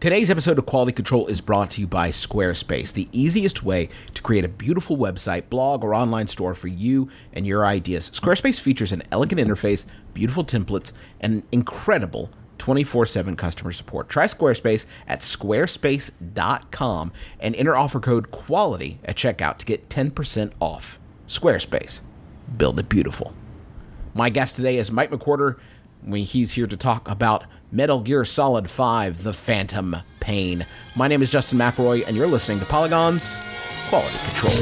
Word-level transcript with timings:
Today's 0.00 0.30
episode 0.30 0.58
of 0.58 0.64
Quality 0.64 0.92
Control 0.92 1.26
is 1.26 1.42
brought 1.42 1.72
to 1.72 1.82
you 1.82 1.86
by 1.86 2.08
Squarespace, 2.08 2.90
the 2.90 3.06
easiest 3.12 3.62
way 3.62 3.90
to 4.14 4.22
create 4.22 4.46
a 4.46 4.48
beautiful 4.48 4.96
website, 4.96 5.50
blog, 5.50 5.84
or 5.84 5.94
online 5.94 6.26
store 6.26 6.54
for 6.54 6.68
you 6.68 7.10
and 7.34 7.46
your 7.46 7.66
ideas. 7.66 8.08
Squarespace 8.08 8.58
features 8.58 8.92
an 8.92 9.02
elegant 9.12 9.38
interface, 9.38 9.84
beautiful 10.14 10.42
templates, 10.42 10.94
and 11.20 11.42
incredible 11.52 12.30
24 12.56 13.04
7 13.04 13.36
customer 13.36 13.72
support. 13.72 14.08
Try 14.08 14.24
Squarespace 14.24 14.86
at 15.06 15.20
squarespace.com 15.20 17.12
and 17.38 17.54
enter 17.54 17.76
offer 17.76 18.00
code 18.00 18.30
QUALITY 18.30 19.00
at 19.04 19.16
checkout 19.16 19.58
to 19.58 19.66
get 19.66 19.90
10% 19.90 20.52
off. 20.62 20.98
Squarespace. 21.28 22.00
Build 22.56 22.80
it 22.80 22.88
beautiful. 22.88 23.34
My 24.14 24.30
guest 24.30 24.56
today 24.56 24.78
is 24.78 24.90
Mike 24.90 25.10
McWhertor. 25.10 25.58
He's 26.10 26.52
here 26.52 26.66
to 26.66 26.76
talk 26.78 27.06
about 27.06 27.44
Metal 27.72 28.00
Gear 28.00 28.24
Solid 28.24 28.68
5 28.68 29.22
The 29.22 29.32
Phantom 29.32 29.96
Pain. 30.18 30.66
My 30.96 31.06
name 31.06 31.22
is 31.22 31.30
Justin 31.30 31.56
McElroy, 31.56 32.04
and 32.04 32.16
you're 32.16 32.26
listening 32.26 32.58
to 32.58 32.66
Polygon's 32.66 33.36
Quality 33.88 34.18
Control. 34.24 34.52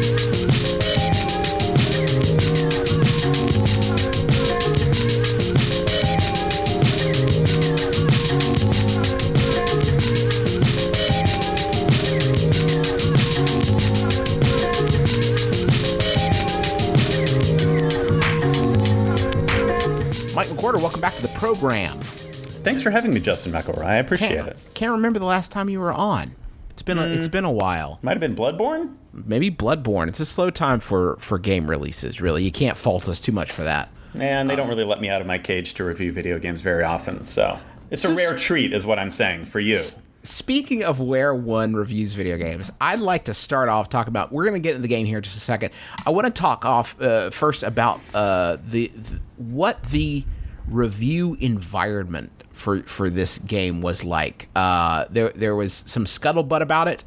Mike 20.35 20.49
McWhertor, 20.49 20.81
welcome 20.83 21.01
back 21.01 21.17
to 21.17 21.23
the 21.23 21.33
program. 21.39 21.99
Thanks 22.69 22.83
for 22.83 22.91
having 22.91 23.15
me, 23.15 23.21
Justin 23.21 23.53
McElroy. 23.53 23.87
I 23.87 23.97
appreciate 23.97 24.37
Can't, 24.37 24.49
it. 24.49 24.57
can't 24.75 24.93
remember 24.93 25.19
the 25.19 25.25
last 25.25 25.51
time 25.51 25.71
you 25.71 25.81
were 25.81 25.91
on. 25.91 26.37
It's 26.69 26.83
been 26.83 26.99
a, 26.99 27.07
it's 27.07 27.27
been 27.27 27.47
a 27.47 27.51
while. 27.51 27.99
Might 28.03 28.11
have 28.11 28.21
been 28.21 28.35
Bloodborne. 28.35 28.95
Maybe 29.15 29.51
Bloodborne. 29.51 30.09
It's 30.09 30.21
a 30.21 30.27
slow 30.27 30.51
time 30.51 30.79
for 30.79 31.17
for 31.17 31.39
game 31.39 31.69
releases. 31.69 32.21
Really, 32.21 32.45
you 32.45 32.53
can't 32.53 32.77
fault 32.77 33.09
us 33.09 33.21
too 33.21 33.33
much 33.33 33.51
for 33.51 33.63
that. 33.63 33.89
And 34.15 34.51
they 34.51 34.55
don't 34.55 34.69
really 34.69 34.85
let 34.85 35.01
me 35.01 35.09
out 35.09 35.23
of 35.23 35.27
my 35.27 35.39
cage 35.39 35.73
to 35.75 35.85
review 35.85 36.13
video 36.13 36.39
games 36.39 36.61
very 36.61 36.85
often, 36.85 37.25
so 37.25 37.59
it's 37.91 38.05
a 38.05 38.15
rare 38.15 38.37
treat, 38.37 38.75
is 38.75 38.85
what 38.85 38.99
I'm 38.99 39.11
saying 39.11 39.47
for 39.47 39.61
you. 39.61 39.81
Speaking 40.23 40.85
of 40.85 41.01
where 41.01 41.35
one 41.35 41.73
reviews 41.73 42.13
video 42.13 42.37
games, 42.37 42.71
I'd 42.83 43.01
like 43.01 43.25
to 43.25 43.35
start 43.35 43.71
off 43.71 43.89
talking 43.89 44.11
about. 44.11 44.31
We're 44.31 44.45
going 44.45 44.61
to 44.61 44.61
get 44.61 44.73
into 44.73 44.83
the 44.83 44.89
game 44.89 45.07
here 45.07 45.19
in 45.19 45.25
just 45.25 45.39
a 45.39 45.41
second. 45.41 45.73
I 46.05 46.11
want 46.11 46.27
to 46.27 46.31
talk 46.31 46.67
off 46.67 47.01
uh, 47.01 47.31
first 47.31 47.63
about 47.63 48.01
uh, 48.13 48.59
the, 48.69 48.89
the 48.89 49.21
what 49.39 49.83
the 49.85 50.23
review 50.71 51.37
environment 51.41 52.31
for 52.53 52.83
for 52.83 53.11
this 53.11 53.39
game 53.39 53.83
was 53.83 54.05
like. 54.05 54.49
Uh, 54.55 55.07
there 55.11 55.31
there 55.31 55.55
was 55.55 55.73
some 55.87 56.05
scuttlebutt 56.05 56.61
about 56.61 56.89
it 56.89 57.05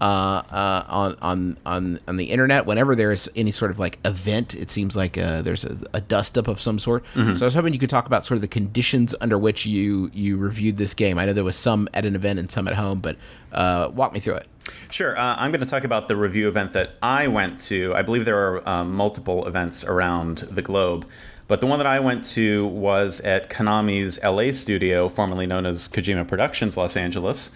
uh, 0.00 0.04
uh, 0.50 0.84
on 0.88 1.16
on 1.20 1.56
on 1.66 1.98
on 2.08 2.16
the 2.16 2.26
internet. 2.26 2.66
Whenever 2.66 2.94
there's 2.94 3.28
any 3.36 3.50
sort 3.50 3.70
of 3.70 3.78
like 3.78 3.98
event, 4.04 4.54
it 4.54 4.70
seems 4.70 4.96
like 4.96 5.18
uh, 5.18 5.42
there's 5.42 5.64
a, 5.64 5.78
a 5.92 6.00
dust 6.00 6.38
up 6.38 6.48
of 6.48 6.60
some 6.60 6.78
sort. 6.78 7.04
So 7.14 7.22
I 7.22 7.44
was 7.44 7.54
hoping 7.54 7.72
you 7.74 7.78
could 7.78 7.90
talk 7.90 8.06
about 8.06 8.24
sort 8.24 8.36
of 8.36 8.42
the 8.42 8.48
conditions 8.48 9.14
under 9.20 9.38
which 9.38 9.66
you 9.66 10.10
you 10.14 10.36
reviewed 10.36 10.76
this 10.76 10.94
game. 10.94 11.18
I 11.18 11.26
know 11.26 11.32
there 11.32 11.44
was 11.44 11.56
some 11.56 11.88
at 11.92 12.04
an 12.04 12.14
event 12.14 12.38
and 12.38 12.50
some 12.50 12.66
at 12.66 12.74
home, 12.74 13.00
but 13.00 13.16
uh, 13.52 13.90
walk 13.92 14.12
me 14.12 14.20
through 14.20 14.36
it. 14.36 14.46
Sure. 14.90 15.18
Uh, 15.18 15.36
I'm 15.36 15.50
going 15.50 15.62
to 15.62 15.68
talk 15.68 15.84
about 15.84 16.08
the 16.08 16.16
review 16.16 16.48
event 16.48 16.72
that 16.74 16.92
I 17.02 17.26
went 17.26 17.60
to. 17.62 17.94
I 17.94 18.02
believe 18.02 18.24
there 18.24 18.38
are 18.38 18.68
um, 18.68 18.94
multiple 18.94 19.46
events 19.46 19.84
around 19.84 20.38
the 20.38 20.62
globe, 20.62 21.06
but 21.50 21.60
the 21.60 21.66
one 21.66 21.80
that 21.80 21.86
I 21.86 21.98
went 21.98 22.22
to 22.36 22.64
was 22.68 23.20
at 23.22 23.50
Konami's 23.50 24.22
LA 24.22 24.52
studio, 24.52 25.08
formerly 25.08 25.48
known 25.48 25.66
as 25.66 25.88
Kojima 25.88 26.28
Productions 26.28 26.76
Los 26.76 26.96
Angeles. 26.96 27.50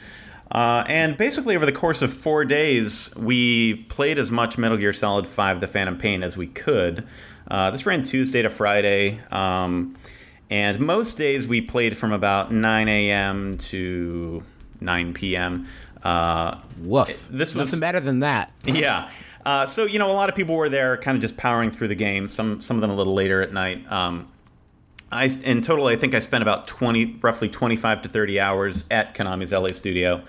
Uh, 0.51 0.83
and 0.89 1.17
basically, 1.17 1.55
over 1.55 1.65
the 1.65 1.71
course 1.71 2.03
of 2.03 2.13
four 2.13 2.45
days, 2.45 3.15
we 3.17 3.75
played 3.85 4.19
as 4.19 4.33
much 4.33 4.59
Metal 4.59 4.77
Gear 4.77 4.93
Solid 4.93 5.29
5 5.29 5.61
The 5.61 5.69
Phantom 5.69 5.97
Pain 5.97 6.25
as 6.25 6.37
we 6.37 6.49
could. 6.49 7.07
Uh, 7.47 7.71
this 7.71 7.87
ran 7.87 8.03
Tuesday 8.03 8.43
to 8.43 8.51
Friday. 8.51 9.21
Um, 9.31 9.95
and 10.51 10.81
most 10.81 11.17
days 11.17 11.47
we 11.47 11.61
played 11.61 11.97
from 11.97 12.11
about 12.11 12.51
9 12.51 12.89
a.m. 12.89 13.57
to 13.59 14.43
9 14.81 15.15
p.m. 15.15 15.69
Uh, 16.03 16.61
Woof. 16.81 17.29
this 17.31 17.55
was- 17.55 17.67
nothing 17.67 17.79
better 17.79 18.01
than 18.01 18.19
that. 18.19 18.51
yeah. 18.65 19.09
Uh, 19.45 19.67
so 19.67 19.85
you 19.85 19.99
know, 19.99 20.11
a 20.11 20.15
lot 20.15 20.29
of 20.29 20.35
people 20.35 20.57
were 20.57 20.69
there, 20.69 20.97
kind 20.97 21.17
of 21.17 21.23
just 21.23 21.37
powering 21.37 21.71
through 21.71 21.89
the 21.89 21.95
game. 21.95 22.29
Some 22.29 22.61
some 22.63 22.77
of 22.77 22.81
them 22.81 22.91
a 22.91 22.95
little 22.95 23.15
later 23.15 23.43
at 23.43 23.53
night. 23.53 23.91
Um, 23.91 24.29
I 25.13 25.27
in 25.45 25.61
total, 25.61 25.87
I 25.87 25.97
think 25.97 26.15
I 26.15 26.19
spent 26.19 26.43
about 26.43 26.67
twenty, 26.67 27.17
roughly 27.23 27.49
twenty 27.49 27.77
five 27.77 28.03
to 28.03 28.09
thirty 28.09 28.41
hours 28.41 28.85
at 28.91 29.15
Konami's 29.15 29.53
LA 29.53 29.69
studio. 29.69 30.23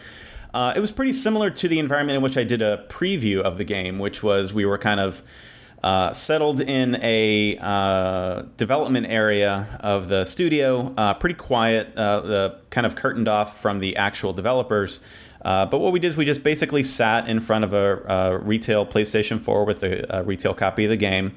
Uh, 0.54 0.74
it 0.76 0.80
was 0.80 0.92
pretty 0.92 1.12
similar 1.12 1.50
to 1.50 1.68
the 1.68 1.80
environment 1.80 2.16
in 2.16 2.24
which 2.24 2.38
I 2.38 2.46
did 2.46 2.62
a 2.62 2.86
preview 2.88 3.42
of 3.42 3.58
the 3.58 3.66
game, 3.66 4.00
which 4.00 4.24
was 4.24 4.54
we 4.54 4.66
were 4.66 4.78
kind 4.78 5.02
of 5.02 5.22
uh, 5.84 6.12
settled 6.14 6.62
in 6.62 6.96
a 7.04 7.58
uh, 7.62 8.44
development 8.58 9.06
area 9.08 9.68
of 9.82 10.08
the 10.08 10.26
studio, 10.26 10.94
uh, 10.98 11.14
pretty 11.14 11.36
quiet, 11.36 11.96
uh, 11.96 12.22
the 12.22 12.60
kind 12.70 12.88
of 12.88 12.96
curtained 12.96 13.28
off 13.28 13.62
from 13.62 13.80
the 13.80 13.96
actual 13.96 14.34
developers. 14.34 15.00
Uh, 15.46 15.64
but 15.64 15.78
what 15.78 15.94
we 15.94 16.00
did 16.00 16.08
is 16.08 16.18
we 16.18 16.26
just 16.26 16.42
basically 16.42 16.84
sat 16.84 17.30
in 17.30 17.40
front 17.40 17.64
of 17.64 17.72
a, 17.72 18.40
retail 18.40 18.84
PlayStation 18.86 19.40
4 19.40 19.64
with 19.64 19.84
a, 19.84 20.18
a 20.18 20.24
retail 20.24 20.56
copy 20.56 20.86
of 20.86 20.90
the 20.90 20.98
game. 20.98 21.36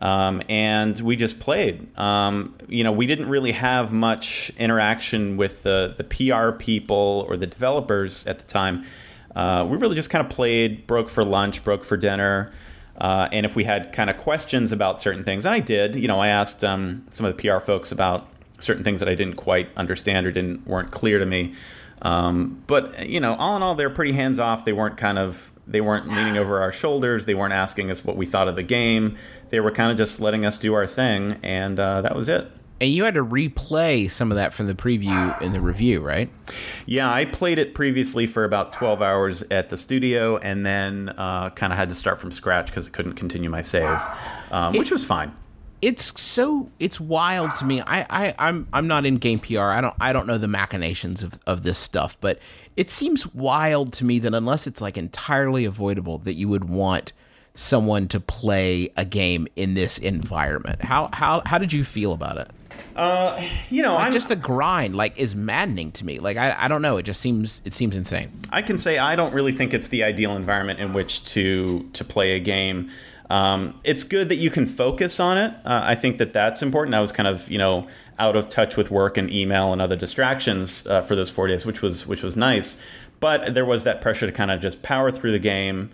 Um, 0.00 0.42
and 0.48 0.98
we 1.00 1.14
just 1.14 1.38
played. 1.38 1.96
Um, 1.98 2.56
you 2.66 2.82
know, 2.82 2.90
we 2.90 3.06
didn't 3.06 3.28
really 3.28 3.52
have 3.52 3.92
much 3.92 4.50
interaction 4.58 5.36
with 5.36 5.62
the, 5.62 5.94
the 5.96 6.02
PR 6.02 6.56
people 6.56 7.26
or 7.28 7.36
the 7.36 7.46
developers 7.46 8.26
at 8.26 8.38
the 8.38 8.44
time. 8.46 8.84
Uh, 9.36 9.66
we 9.68 9.76
really 9.76 9.96
just 9.96 10.10
kind 10.10 10.24
of 10.24 10.32
played, 10.32 10.86
broke 10.86 11.10
for 11.10 11.22
lunch, 11.22 11.62
broke 11.62 11.84
for 11.84 11.98
dinner. 11.98 12.50
Uh, 12.96 13.28
and 13.32 13.44
if 13.44 13.54
we 13.54 13.64
had 13.64 13.92
kind 13.92 14.08
of 14.08 14.16
questions 14.16 14.72
about 14.72 15.00
certain 15.00 15.24
things, 15.24 15.44
and 15.44 15.54
I 15.54 15.60
did, 15.60 15.94
you 15.94 16.08
know, 16.08 16.18
I 16.18 16.28
asked 16.28 16.64
um, 16.64 17.04
some 17.10 17.26
of 17.26 17.36
the 17.36 17.42
PR 17.42 17.58
folks 17.58 17.92
about 17.92 18.31
certain 18.62 18.84
things 18.84 19.00
that 19.00 19.08
I 19.08 19.14
didn't 19.14 19.36
quite 19.36 19.68
understand 19.76 20.26
or 20.26 20.32
didn't 20.32 20.66
weren't 20.66 20.90
clear 20.90 21.18
to 21.18 21.26
me. 21.26 21.54
Um, 22.02 22.62
but 22.66 23.08
you 23.08 23.20
know, 23.20 23.34
all 23.34 23.56
in 23.56 23.62
all, 23.62 23.74
they're 23.74 23.90
pretty 23.90 24.12
hands 24.12 24.38
off. 24.38 24.64
They 24.64 24.72
weren't 24.72 24.96
kind 24.96 25.18
of 25.18 25.52
they 25.66 25.80
weren't 25.80 26.08
leaning 26.08 26.36
over 26.36 26.60
our 26.60 26.72
shoulders. 26.72 27.26
They 27.26 27.34
weren't 27.34 27.52
asking 27.52 27.90
us 27.90 28.04
what 28.04 28.16
we 28.16 28.26
thought 28.26 28.48
of 28.48 28.56
the 28.56 28.62
game. 28.62 29.16
They 29.50 29.60
were 29.60 29.70
kind 29.70 29.90
of 29.90 29.96
just 29.96 30.20
letting 30.20 30.44
us 30.44 30.58
do 30.58 30.74
our 30.74 30.86
thing, 30.86 31.38
and 31.42 31.78
uh, 31.78 32.02
that 32.02 32.14
was 32.14 32.28
it. 32.28 32.50
And 32.80 32.90
you 32.90 33.04
had 33.04 33.14
to 33.14 33.24
replay 33.24 34.10
some 34.10 34.32
of 34.32 34.36
that 34.36 34.52
from 34.52 34.66
the 34.66 34.74
preview 34.74 35.40
in 35.40 35.52
the 35.52 35.60
review, 35.60 36.00
right? 36.00 36.28
Yeah, 36.84 37.12
I 37.12 37.26
played 37.26 37.60
it 37.60 37.74
previously 37.74 38.26
for 38.26 38.42
about 38.42 38.72
12 38.72 39.00
hours 39.00 39.44
at 39.52 39.70
the 39.70 39.76
studio, 39.76 40.36
and 40.38 40.66
then 40.66 41.10
uh, 41.10 41.50
kind 41.50 41.72
of 41.72 41.78
had 41.78 41.90
to 41.90 41.94
start 41.94 42.18
from 42.18 42.32
scratch 42.32 42.66
because 42.66 42.88
I 42.88 42.90
couldn't 42.90 43.12
continue 43.12 43.48
my 43.50 43.62
save, 43.62 44.00
um, 44.50 44.74
which 44.74 44.90
was 44.90 45.04
fine. 45.04 45.32
It's 45.82 46.18
so 46.20 46.70
it's 46.78 47.00
wild 47.00 47.54
to 47.56 47.64
me. 47.64 47.80
I, 47.80 48.06
I 48.08 48.34
I'm 48.38 48.68
I'm 48.72 48.86
not 48.86 49.04
in 49.04 49.16
game 49.16 49.40
PR. 49.40 49.60
I 49.60 49.80
don't 49.80 49.94
I 50.00 50.12
don't 50.12 50.26
know 50.26 50.38
the 50.38 50.48
machinations 50.48 51.22
of, 51.22 51.38
of 51.46 51.64
this 51.64 51.76
stuff, 51.76 52.16
but 52.20 52.38
it 52.76 52.88
seems 52.90 53.34
wild 53.34 53.92
to 53.94 54.04
me 54.04 54.18
that 54.20 54.32
unless 54.32 54.66
it's 54.66 54.80
like 54.80 54.96
entirely 54.96 55.64
avoidable 55.64 56.18
that 56.18 56.34
you 56.34 56.48
would 56.48 56.68
want 56.70 57.12
someone 57.54 58.08
to 58.08 58.20
play 58.20 58.90
a 58.96 59.04
game 59.04 59.46
in 59.56 59.74
this 59.74 59.98
environment. 59.98 60.82
How 60.82 61.10
how 61.12 61.42
how 61.44 61.58
did 61.58 61.72
you 61.72 61.84
feel 61.84 62.12
about 62.12 62.38
it? 62.38 62.48
Uh, 62.94 63.40
You 63.70 63.82
know, 63.82 63.94
Like 63.94 64.06
I'm 64.06 64.12
just 64.12 64.28
the 64.28 64.36
grind 64.36 64.94
like 64.94 65.18
is 65.18 65.34
maddening 65.34 65.92
to 65.92 66.06
me. 66.06 66.18
Like 66.18 66.36
I, 66.36 66.54
I 66.58 66.68
don't 66.68 66.82
know, 66.82 66.96
it 66.96 67.02
just 67.02 67.20
seems 67.20 67.60
it 67.64 67.74
seems 67.74 67.96
insane. 67.96 68.30
I 68.50 68.62
can 68.62 68.78
say 68.78 68.98
I 68.98 69.16
don't 69.16 69.34
really 69.34 69.52
think 69.52 69.74
it's 69.74 69.88
the 69.88 70.04
ideal 70.04 70.36
environment 70.36 70.78
in 70.78 70.92
which 70.92 71.24
to 71.32 71.88
to 71.92 72.04
play 72.04 72.36
a 72.36 72.40
game. 72.40 72.90
Um, 73.32 73.80
it's 73.82 74.04
good 74.04 74.28
that 74.28 74.36
you 74.36 74.50
can 74.50 74.66
focus 74.66 75.18
on 75.18 75.38
it. 75.38 75.54
Uh, 75.64 75.80
I 75.84 75.94
think 75.94 76.18
that 76.18 76.34
that's 76.34 76.62
important. 76.62 76.94
I 76.94 77.00
was 77.00 77.12
kind 77.12 77.26
of 77.26 77.50
you 77.50 77.56
know 77.56 77.86
out 78.18 78.36
of 78.36 78.50
touch 78.50 78.76
with 78.76 78.90
work 78.90 79.16
and 79.16 79.32
email 79.32 79.72
and 79.72 79.80
other 79.80 79.96
distractions 79.96 80.86
uh, 80.86 81.00
for 81.00 81.16
those 81.16 81.30
four 81.30 81.46
days, 81.46 81.64
which 81.64 81.80
was 81.80 82.06
which 82.06 82.22
was 82.22 82.36
nice. 82.36 82.78
But 83.20 83.54
there 83.54 83.64
was 83.64 83.84
that 83.84 84.02
pressure 84.02 84.26
to 84.26 84.32
kind 84.32 84.50
of 84.50 84.60
just 84.60 84.82
power 84.82 85.10
through 85.10 85.32
the 85.32 85.38
game. 85.38 85.88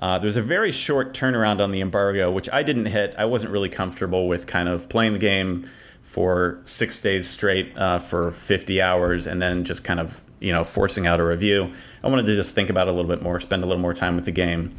Uh, 0.00 0.18
there 0.18 0.28
was 0.28 0.36
a 0.36 0.42
very 0.42 0.70
short 0.70 1.14
turnaround 1.14 1.60
on 1.60 1.72
the 1.72 1.80
embargo, 1.80 2.30
which 2.30 2.48
I 2.52 2.62
didn't 2.62 2.86
hit. 2.86 3.12
I 3.18 3.24
wasn't 3.24 3.50
really 3.50 3.70
comfortable 3.70 4.28
with 4.28 4.46
kind 4.46 4.68
of 4.68 4.88
playing 4.88 5.14
the 5.14 5.18
game 5.18 5.68
for 6.00 6.60
six 6.62 7.00
days 7.00 7.28
straight 7.28 7.76
uh, 7.76 7.98
for 7.98 8.30
50 8.30 8.80
hours 8.80 9.26
and 9.26 9.42
then 9.42 9.64
just 9.64 9.82
kind 9.82 9.98
of 9.98 10.20
you 10.40 10.52
know 10.52 10.64
forcing 10.64 11.06
out 11.06 11.20
a 11.20 11.24
review. 11.24 11.70
I 12.02 12.08
wanted 12.08 12.26
to 12.26 12.34
just 12.34 12.54
think 12.54 12.70
about 12.70 12.88
it 12.88 12.92
a 12.92 12.94
little 12.94 13.08
bit 13.10 13.22
more, 13.22 13.40
spend 13.40 13.62
a 13.62 13.66
little 13.66 13.80
more 13.82 13.94
time 13.94 14.16
with 14.16 14.24
the 14.24 14.32
game. 14.32 14.74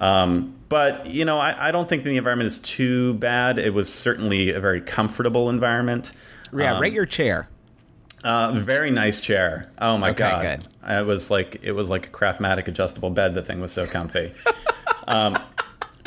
Um, 0.00 0.54
but 0.68 1.06
you 1.06 1.24
know, 1.24 1.38
I, 1.38 1.68
I 1.68 1.70
don't 1.72 1.88
think 1.88 2.04
the 2.04 2.16
environment 2.16 2.46
is 2.46 2.58
too 2.58 3.14
bad. 3.14 3.58
It 3.58 3.74
was 3.74 3.92
certainly 3.92 4.50
a 4.50 4.60
very 4.60 4.80
comfortable 4.80 5.50
environment. 5.50 6.12
Yeah, 6.56 6.74
Um, 6.76 6.82
rate 6.82 6.92
your 6.92 7.06
chair. 7.06 7.48
uh, 8.24 8.52
very 8.54 8.90
nice 8.90 9.20
chair. 9.20 9.70
Oh 9.80 9.98
my 9.98 10.10
Okay, 10.10 10.18
god! 10.18 10.42
good. 10.42 10.66
I 10.82 11.02
was 11.02 11.30
like, 11.30 11.58
it 11.62 11.72
was 11.72 11.90
like 11.90 12.06
a 12.06 12.10
Craftmatic 12.10 12.66
adjustable 12.68 13.10
bed. 13.10 13.34
The 13.34 13.42
thing 13.42 13.60
was 13.60 13.72
so 13.72 13.86
comfy. 13.86 14.32
um, 15.06 15.38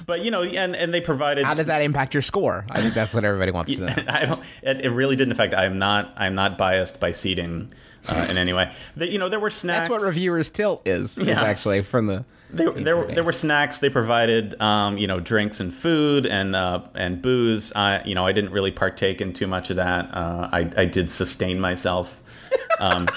but 0.05 0.21
you 0.25 0.31
know, 0.31 0.43
and 0.43 0.75
and 0.75 0.93
they 0.93 1.01
provided. 1.01 1.45
How 1.45 1.53
did 1.53 1.67
that 1.67 1.81
impact 1.81 2.13
your 2.13 2.21
score? 2.21 2.65
I 2.69 2.81
think 2.81 2.93
that's 2.93 3.13
what 3.13 3.23
everybody 3.23 3.51
wants 3.51 3.75
to 3.75 3.81
know. 3.85 3.93
I 4.07 4.25
don't. 4.25 4.43
It, 4.61 4.81
it 4.85 4.89
really 4.89 5.15
didn't 5.15 5.31
affect. 5.33 5.53
I'm 5.53 5.77
not. 5.79 6.11
I'm 6.17 6.35
not 6.35 6.57
biased 6.57 6.99
by 6.99 7.11
seating 7.11 7.71
uh, 8.07 8.27
in 8.29 8.37
any 8.37 8.53
way. 8.53 8.71
The, 8.95 9.11
you 9.11 9.19
know, 9.19 9.29
there 9.29 9.39
were 9.39 9.49
snacks. 9.49 9.89
That's 9.89 10.01
what 10.01 10.01
reviewers 10.01 10.49
tilt 10.49 10.87
is. 10.87 11.17
Is 11.17 11.29
actually 11.29 11.83
from 11.83 12.07
the. 12.07 12.25
There, 12.49 12.69
there, 12.69 12.97
were, 12.97 13.07
there 13.07 13.23
were 13.23 13.31
snacks. 13.31 13.79
They 13.79 13.89
provided, 13.89 14.61
um, 14.61 14.99
you 14.99 15.07
know, 15.07 15.19
drinks 15.19 15.59
and 15.59 15.73
food 15.73 16.27
and 16.27 16.55
uh, 16.55 16.83
and 16.93 17.19
booze. 17.19 17.73
I, 17.75 18.03
you 18.05 18.13
know, 18.13 18.27
I 18.27 18.31
didn't 18.31 18.51
really 18.51 18.69
partake 18.69 19.21
in 19.21 19.33
too 19.33 19.47
much 19.47 19.71
of 19.71 19.77
that. 19.77 20.13
Uh, 20.13 20.49
I, 20.51 20.69
I 20.77 20.85
did 20.85 21.09
sustain 21.09 21.59
myself. 21.59 22.21
Um, 22.79 23.07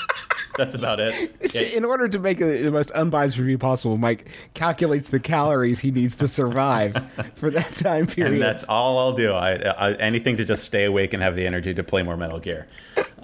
that's 0.57 0.75
about 0.75 1.01
it. 1.01 1.35
Yeah, 1.55 1.63
In 1.63 1.85
order 1.85 2.09
to 2.09 2.19
make 2.19 2.41
a, 2.41 2.63
the 2.63 2.71
most 2.71 2.91
unbiased 2.91 3.39
review 3.39 3.57
possible, 3.57 3.97
Mike 3.97 4.29
calculates 4.55 5.09
the 5.09 5.21
calories 5.21 5.79
he 5.81 5.91
needs 5.91 6.17
to 6.17 6.29
survive 6.29 6.95
for 7.37 7.51
that 7.51 7.73
time 7.77 8.07
period. 8.07 8.35
and 8.35 8.43
that's 8.43 8.65
all 8.65 8.99
I'll 8.99 9.13
do. 9.15 9.33
I, 9.33 9.55
I 9.55 9.93
anything 9.95 10.37
to 10.37 10.45
just 10.45 10.65
stay 10.65 10.85
awake 10.85 11.15
and 11.15 11.23
have 11.23 11.35
the 11.37 11.47
energy 11.47 11.73
to 11.73 11.83
play 11.85 12.03
more 12.03 12.17
Metal 12.17 12.41
Gear. 12.41 12.67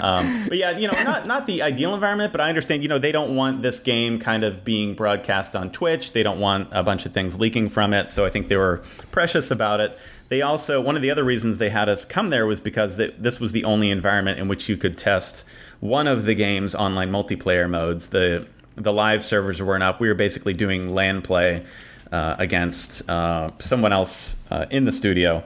Um, 0.00 0.46
but 0.49 0.56
yeah, 0.56 0.79
you 0.79 0.88
know, 0.88 1.02
not 1.05 1.26
not 1.26 1.46
the 1.46 1.62
ideal 1.62 1.94
environment, 1.94 2.32
but 2.32 2.40
I 2.40 2.49
understand. 2.49 2.82
You 2.82 2.88
know, 2.88 2.99
they 2.99 3.12
don't 3.12 3.37
want 3.37 3.62
this 3.62 3.79
game 3.81 4.19
kind 4.19 4.44
of 4.44 4.64
being 4.64 4.94
broadcast 4.94 5.55
on 5.55 5.70
Twitch. 5.70 6.12
They 6.12 6.23
don't 6.23 6.40
want 6.40 6.69
a 6.73 6.82
bunch 6.82 7.05
of 7.06 7.12
things 7.12 7.38
leaking 7.38 7.69
from 7.69 7.93
it. 7.93 8.11
So 8.11 8.25
I 8.25 8.31
think 8.31 8.49
they 8.49 8.56
were 8.56 8.82
precious 9.11 9.50
about 9.50 9.81
it. 9.81 9.99
They 10.32 10.40
also 10.40 10.81
one 10.81 10.96
of 10.96 11.02
the 11.02 11.11
other 11.11 11.25
reasons 11.25 11.58
they 11.58 11.69
had 11.69 11.90
us 11.90 12.06
come 12.06 12.31
there 12.31 12.46
was 12.46 12.58
because 12.58 12.96
that 12.96 13.23
this 13.23 13.38
was 13.38 13.52
the 13.52 13.64
only 13.64 13.90
environment 13.90 14.40
in 14.40 14.49
which 14.49 14.67
you 14.67 14.79
could 14.79 14.96
test 14.96 15.44
one 15.81 16.06
of 16.06 16.25
the 16.25 16.34
game's 16.34 16.75
online 16.75 17.11
multiplayer 17.11 17.69
modes. 17.69 18.08
The 18.08 18.46
the 18.75 18.94
live 18.94 19.23
servers 19.23 19.61
weren't 19.61 19.82
up. 19.82 20.00
We 20.00 20.08
were 20.08 20.14
basically 20.14 20.55
doing 20.55 20.94
LAN 20.94 21.20
play 21.20 21.67
uh, 22.11 22.37
against 22.38 23.06
uh, 23.11 23.50
someone 23.58 23.93
else 23.93 24.37
uh, 24.50 24.64
in 24.70 24.87
the 24.87 24.93
studio, 24.93 25.44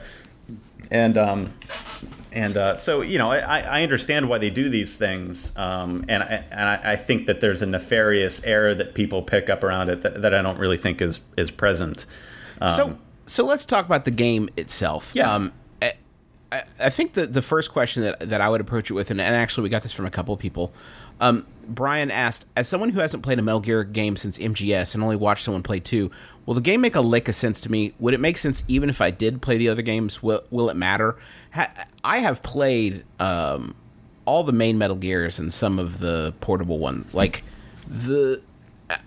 and 0.89 1.19
um, 1.19 1.53
and 2.31 2.57
uh, 2.57 2.77
so 2.77 3.01
you 3.01 3.19
know 3.19 3.33
I, 3.33 3.63
I 3.63 3.83
understand 3.83 4.29
why 4.29 4.39
they 4.39 4.51
do 4.51 4.69
these 4.69 4.97
things, 4.97 5.53
um, 5.59 6.05
and 6.09 6.23
I, 6.23 6.45
and 6.53 6.69
I, 6.69 6.95
think 6.95 7.27
that 7.27 7.41
there's 7.41 7.61
a 7.61 7.67
nefarious 7.67 8.41
air 8.45 8.73
that 8.73 8.95
people 8.95 9.23
pick 9.23 9.51
up 9.51 9.65
around 9.65 9.89
it 9.89 10.03
that, 10.03 10.23
that 10.23 10.33
I 10.33 10.43
don't 10.43 10.61
really 10.61 10.79
think 10.79 11.03
is 11.03 11.23
is 11.37 11.51
present. 11.51 12.07
Um, 12.61 12.77
so 12.77 12.99
so 13.27 13.45
let's 13.45 13.67
talk 13.67 13.87
about 13.87 14.05
the 14.05 14.11
game 14.11 14.49
itself. 14.57 15.13
Yeah. 15.15 15.33
Um, 15.35 15.53
I, 15.83 16.63
I- 16.79 16.91
think 16.91 17.15
the 17.15 17.27
the 17.27 17.43
first 17.43 17.73
question 17.73 18.03
that 18.05 18.21
that 18.31 18.41
I 18.41 18.49
would 18.49 18.61
approach 18.61 18.89
it 18.91 18.95
with, 18.95 19.11
and, 19.11 19.21
and 19.21 19.35
actually 19.35 19.65
we 19.65 19.69
got 19.69 19.83
this 19.83 19.93
from 19.93 20.07
a 20.07 20.11
couple 20.11 20.33
of 20.33 20.41
people. 20.41 20.73
Um, 21.21 21.47
Brian 21.67 22.11
asked, 22.11 22.45
as 22.57 22.69
someone 22.69 22.91
who 22.91 23.01
hasn't 23.01 23.23
played 23.23 23.39
a 23.39 23.43
Metal 23.43 23.61
Gear 23.61 23.85
game 23.85 24.17
since 24.19 24.37
MGS 24.39 24.95
and 24.95 25.03
only 25.03 25.17
watched 25.17 25.45
someone 25.45 25.63
play 25.63 25.81
two, 25.81 26.11
will 26.45 26.55
the 26.55 26.61
game 26.61 26.83
make 26.83 26.95
a 26.95 27.01
lick 27.01 27.27
of 27.29 27.35
sense 27.35 27.63
to 27.63 27.73
me? 27.73 27.95
Would 27.99 28.13
it 28.15 28.21
make 28.21 28.37
sense 28.39 28.63
even 28.69 28.91
if 28.91 29.01
I 29.01 29.11
did 29.11 29.41
play 29.43 29.57
the 29.57 29.69
other 29.71 29.83
games? 29.83 30.23
Will 30.23 30.43
will 30.51 30.69
it 30.71 30.77
matter? 30.77 31.17
Ha- 31.53 31.73
I 32.05 32.19
have 32.19 32.43
played 32.43 33.03
um, 33.19 33.75
all 34.25 34.45
the 34.45 34.53
main 34.53 34.79
Metal 34.79 34.97
Gears 34.97 35.41
and 35.41 35.53
some 35.53 35.79
of 35.81 35.99
the 35.99 36.33
portable 36.41 36.79
one. 36.79 37.07
Like 37.13 37.43
the 37.89 38.41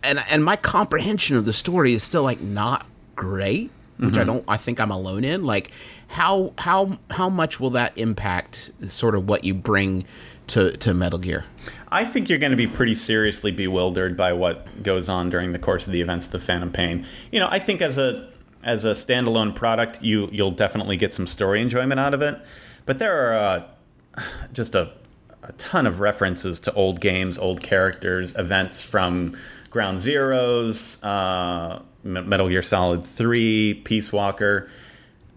and 0.03 0.19
and 0.29 0.43
my 0.43 0.57
comprehension 0.57 1.37
of 1.37 1.45
the 1.45 1.53
story 1.53 1.93
is 1.93 2.03
still 2.03 2.23
like 2.23 2.41
not 2.41 2.85
great, 3.15 3.69
which 3.99 4.17
I 4.17 4.23
don't 4.23 4.43
I 4.47 4.57
think 4.57 4.79
I'm 4.79 4.91
alone 4.91 5.23
in. 5.23 5.43
Like 5.43 5.71
how 6.07 6.53
how 6.57 6.97
how 7.11 7.29
much 7.29 7.59
will 7.59 7.71
that 7.71 7.93
impact 7.97 8.71
sort 8.87 9.15
of 9.15 9.27
what 9.27 9.43
you 9.43 9.53
bring 9.53 10.05
to 10.47 10.75
to 10.77 10.93
Metal 10.93 11.19
Gear? 11.19 11.45
I 11.89 12.05
think 12.05 12.29
you're 12.29 12.39
going 12.39 12.51
to 12.51 12.57
be 12.57 12.67
pretty 12.67 12.95
seriously 12.95 13.51
bewildered 13.51 14.15
by 14.15 14.33
what 14.33 14.83
goes 14.83 15.09
on 15.09 15.29
during 15.29 15.51
the 15.51 15.59
course 15.59 15.87
of 15.87 15.93
the 15.93 16.01
events 16.01 16.27
of 16.27 16.31
the 16.31 16.39
Phantom 16.39 16.71
Pain. 16.71 17.05
You 17.31 17.39
know, 17.39 17.47
I 17.49 17.59
think 17.59 17.81
as 17.81 17.97
a 17.97 18.31
as 18.63 18.85
a 18.85 18.91
standalone 18.91 19.55
product, 19.55 20.01
you 20.01 20.29
you'll 20.31 20.51
definitely 20.51 20.97
get 20.97 21.13
some 21.13 21.27
story 21.27 21.61
enjoyment 21.61 21.99
out 21.99 22.13
of 22.13 22.21
it. 22.21 22.41
But 22.85 22.97
there 22.97 23.33
are 23.33 23.37
uh, 23.37 24.23
just 24.53 24.75
a, 24.75 24.91
a 25.43 25.51
ton 25.53 25.85
of 25.87 25.99
references 25.99 26.59
to 26.61 26.73
old 26.73 26.99
games, 27.01 27.37
old 27.37 27.61
characters, 27.61 28.35
events 28.35 28.83
from 28.83 29.37
Ground 29.69 29.99
Zeroes, 29.99 30.99
uh, 31.03 31.81
Metal 32.03 32.47
Gear 32.49 32.61
Solid 32.61 33.05
Three, 33.05 33.81
Peace 33.83 34.11
Walker 34.11 34.69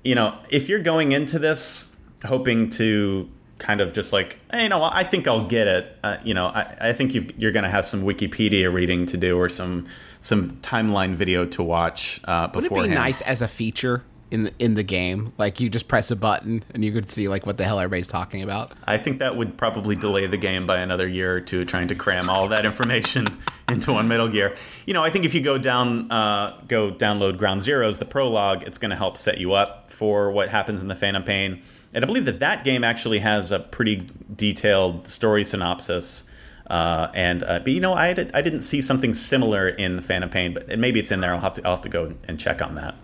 you 0.05 0.15
know, 0.15 0.37
if 0.51 0.69
you're 0.69 0.81
going 0.81 1.13
into 1.13 1.39
this 1.39 1.95
hoping 2.25 2.71
to 2.71 3.29
kind 3.59 3.81
of 3.81 3.93
just 3.93 4.13
like, 4.13 4.41
hey, 4.51 4.65
you 4.65 4.69
know, 4.69 4.83
I 4.83 5.05
think 5.05 5.29
I'll 5.29 5.47
get 5.47 5.69
it. 5.69 5.97
Uh, 6.03 6.17
you 6.25 6.35
know, 6.35 6.47
I, 6.47 6.77
I 6.81 6.93
think 6.93 7.15
you've, 7.15 7.39
you're 7.39 7.53
going 7.53 7.65
to 7.65 7.71
have 7.71 7.87
some 7.87 8.03
Wikipedia 8.03 8.73
reading 8.73 9.07
to 9.07 9.17
do 9.17 9.39
or 9.39 9.49
some 9.49 9.87
some 10.21 10.53
timeline 10.59 11.15
video 11.15 11.45
to 11.45 11.63
watch 11.63 12.21
uh, 12.25 12.49
Would 12.55 12.65
it 12.65 12.69
beforehand. 12.69 12.91
be 12.93 12.95
nice 12.95 13.21
as 13.23 13.43
a 13.43 13.49
feature 13.49 14.05
in 14.33 14.45
the, 14.45 14.53
in 14.59 14.75
the 14.75 14.83
game? 14.83 15.33
Like 15.37 15.61
you 15.61 15.69
just 15.69 15.87
press 15.87 16.11
a 16.11 16.17
button 16.17 16.65
and 16.73 16.85
you 16.85 16.91
could 16.91 17.11
see 17.11 17.29
like 17.29 17.45
what 17.45 17.59
the 17.59 17.65
hell 17.65 17.79
everybody's 17.79 18.07
talking 18.07 18.43
about. 18.43 18.73
I 18.85 18.97
think 18.97 19.19
that 19.19 19.37
would 19.37 19.59
probably 19.59 19.95
delay 19.95 20.27
the 20.27 20.39
game 20.39 20.67
by 20.67 20.79
another 20.79 21.07
year 21.07 21.37
or 21.37 21.41
two, 21.41 21.65
trying 21.67 21.89
to 21.89 21.95
cram 21.95 22.31
all 22.31 22.49
that 22.49 22.65
information 22.65 23.39
into 23.69 23.93
one 23.93 24.09
Metal 24.09 24.29
Gear. 24.29 24.57
You 24.87 24.95
know, 24.95 25.05
I 25.05 25.11
think 25.11 25.27
if 25.27 25.35
you 25.35 25.43
go 25.43 25.59
down, 25.59 26.11
uh, 26.11 26.59
go 26.67 26.91
download 26.91 27.37
Ground 27.37 27.61
Zeroes, 27.61 27.99
the 27.99 28.07
prologue, 28.07 28.63
it's 28.63 28.79
going 28.79 28.91
to 28.91 28.97
help 28.97 29.19
set 29.19 29.39
you 29.39 29.53
up 29.53 29.91
for 29.93 30.31
what 30.31 30.49
happens 30.49 30.81
in 30.81 30.89
the 30.89 30.97
Phantom 30.97 31.23
Pain. 31.23 31.63
And 31.93 32.03
I 32.03 32.07
believe 32.07 32.25
that 32.25 32.41
that 32.41 32.65
game 32.65 32.83
actually 32.83 33.19
has 33.19 33.53
a 33.53 33.59
pretty 33.59 34.09
detailed 34.35 35.07
story 35.07 35.45
synopsis. 35.45 36.25
Uh, 36.69 37.11
and 37.13 37.43
uh, 37.43 37.59
but 37.59 37.69
you 37.69 37.81
know, 37.81 37.93
I, 37.93 38.15
did, 38.15 38.35
I 38.35 38.41
didn't 38.41 38.63
see 38.63 38.81
something 38.81 39.13
similar 39.13 39.69
in 39.69 39.97
the 39.97 40.03
Phantom 40.03 40.31
Pain, 40.31 40.55
but 40.55 40.79
maybe 40.79 41.01
it's 41.01 41.13
in 41.13 41.21
there. 41.21 41.35
I'll 41.35 41.41
have 41.41 41.55
to 41.55 41.63
I'll 41.67 41.75
have 41.75 41.83
to 41.83 41.91
go 41.91 42.15
and 42.27 42.41
check 42.41 42.63
on 42.63 42.77
that. 42.77 42.95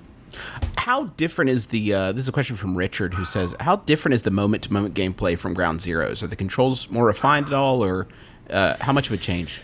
How 0.77 1.05
different 1.17 1.51
is 1.51 1.67
the? 1.67 1.95
Uh, 1.95 2.13
this 2.13 2.23
is 2.23 2.29
a 2.29 2.33
question 2.33 2.57
from 2.57 2.77
Richard 2.77 3.15
who 3.15 3.25
says, 3.25 3.55
"How 3.61 3.77
different 3.77 4.15
is 4.15 4.23
the 4.23 4.31
moment 4.31 4.63
to 4.65 4.73
moment 4.73 4.95
gameplay 4.95 5.37
from 5.39 5.55
Ground 5.55 5.81
Zeroes? 5.81 6.23
Are 6.23 6.27
the 6.27 6.37
controls 6.37 6.91
more 6.91 7.07
refined 7.07 7.47
at 7.47 7.53
all, 7.53 7.85
or 7.85 8.09
uh, 8.51 8.77
how 8.81 8.93
much 8.93 9.09
of 9.09 9.13
a 9.13 9.17
change?" 9.19 9.61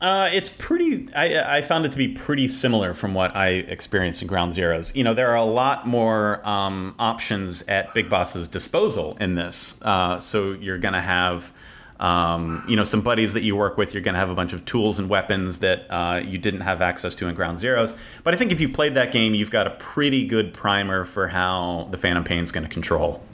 Uh, 0.00 0.28
it's 0.32 0.50
pretty. 0.50 1.08
I, 1.14 1.58
I 1.58 1.62
found 1.62 1.86
it 1.86 1.92
to 1.92 1.98
be 1.98 2.08
pretty 2.08 2.48
similar 2.48 2.92
from 2.92 3.14
what 3.14 3.34
I 3.34 3.48
experienced 3.48 4.20
in 4.20 4.28
Ground 4.28 4.52
Zeroes. 4.52 4.94
You 4.94 5.04
know, 5.04 5.14
there 5.14 5.30
are 5.30 5.36
a 5.36 5.44
lot 5.44 5.86
more 5.86 6.46
um, 6.46 6.94
options 6.98 7.62
at 7.62 7.94
Big 7.94 8.10
Boss's 8.10 8.46
disposal 8.46 9.16
in 9.18 9.36
this. 9.36 9.80
Uh, 9.80 10.20
so 10.20 10.52
you're 10.52 10.78
going 10.78 10.94
to 10.94 11.00
have, 11.00 11.52
um, 12.00 12.64
you 12.68 12.76
know, 12.76 12.84
some 12.84 13.00
buddies 13.00 13.34
that 13.34 13.42
you 13.42 13.56
work 13.56 13.76
with. 13.78 13.94
You're 13.94 14.02
going 14.02 14.14
to 14.14 14.20
have 14.20 14.30
a 14.30 14.34
bunch 14.34 14.52
of 14.52 14.64
tools 14.64 14.98
and 14.98 15.08
weapons 15.08 15.60
that 15.60 15.86
uh, 15.90 16.20
you 16.24 16.38
didn't 16.38 16.60
have 16.60 16.80
access 16.82 17.14
to 17.16 17.26
in 17.28 17.34
Ground 17.34 17.58
Zeroes. 17.58 17.96
But 18.22 18.34
I 18.34 18.36
think 18.36 18.52
if 18.52 18.60
you 18.60 18.68
played 18.68 18.94
that 18.94 19.12
game, 19.12 19.34
you've 19.34 19.50
got 19.50 19.66
a 19.66 19.70
pretty 19.70 20.26
good 20.26 20.52
primer 20.52 21.04
for 21.04 21.28
how 21.28 21.88
the 21.90 21.96
Phantom 21.96 22.24
Pain 22.24 22.42
is 22.44 22.52
going 22.52 22.64
to 22.64 22.70
control. 22.70 23.24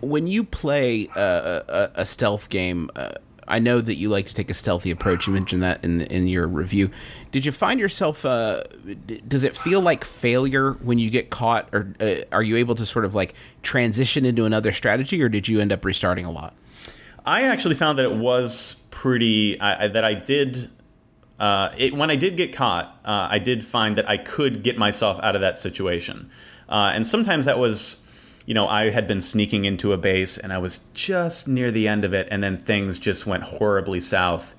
when 0.00 0.26
you 0.26 0.44
play 0.44 1.08
a, 1.16 1.90
a 1.94 2.06
stealth 2.06 2.48
game, 2.48 2.90
uh, 2.96 3.12
I 3.48 3.60
know 3.60 3.80
that 3.80 3.94
you 3.94 4.08
like 4.08 4.26
to 4.26 4.34
take 4.34 4.50
a 4.50 4.54
stealthy 4.54 4.90
approach. 4.90 5.26
You 5.26 5.32
mentioned 5.32 5.62
that 5.62 5.84
in 5.84 6.00
in 6.02 6.26
your 6.26 6.48
review. 6.48 6.90
Did 7.30 7.46
you 7.46 7.52
find 7.52 7.78
yourself? 7.78 8.24
Uh, 8.24 8.64
d- 9.06 9.22
does 9.26 9.44
it 9.44 9.56
feel 9.56 9.80
like 9.80 10.04
failure 10.04 10.72
when 10.72 10.98
you 10.98 11.10
get 11.10 11.30
caught, 11.30 11.68
or 11.72 11.94
uh, 12.00 12.16
are 12.32 12.42
you 12.42 12.56
able 12.56 12.74
to 12.74 12.84
sort 12.84 13.04
of 13.04 13.14
like 13.14 13.34
transition 13.62 14.24
into 14.24 14.44
another 14.44 14.72
strategy, 14.72 15.22
or 15.22 15.28
did 15.28 15.46
you 15.46 15.60
end 15.60 15.70
up 15.72 15.84
restarting 15.84 16.24
a 16.24 16.30
lot? 16.30 16.54
I 17.26 17.42
actually 17.42 17.74
found 17.74 17.98
that 17.98 18.04
it 18.04 18.14
was 18.14 18.76
pretty. 18.90 19.60
I, 19.60 19.88
that 19.88 20.04
I 20.04 20.14
did. 20.14 20.70
Uh, 21.38 21.70
it, 21.76 21.92
when 21.92 22.10
I 22.10 22.16
did 22.16 22.36
get 22.36 22.54
caught, 22.54 22.98
uh, 23.04 23.28
I 23.30 23.38
did 23.38 23.64
find 23.64 23.98
that 23.98 24.08
I 24.08 24.16
could 24.16 24.62
get 24.62 24.78
myself 24.78 25.20
out 25.22 25.34
of 25.34 25.42
that 25.42 25.58
situation, 25.58 26.30
uh, 26.68 26.92
and 26.94 27.06
sometimes 27.06 27.44
that 27.44 27.58
was, 27.58 27.98
you 28.46 28.54
know, 28.54 28.66
I 28.66 28.88
had 28.88 29.06
been 29.06 29.20
sneaking 29.20 29.66
into 29.66 29.92
a 29.92 29.98
base 29.98 30.38
and 30.38 30.50
I 30.50 30.56
was 30.56 30.78
just 30.94 31.46
near 31.46 31.70
the 31.70 31.88
end 31.88 32.06
of 32.06 32.14
it, 32.14 32.26
and 32.30 32.42
then 32.42 32.56
things 32.56 32.98
just 32.98 33.26
went 33.26 33.42
horribly 33.42 34.00
south, 34.00 34.54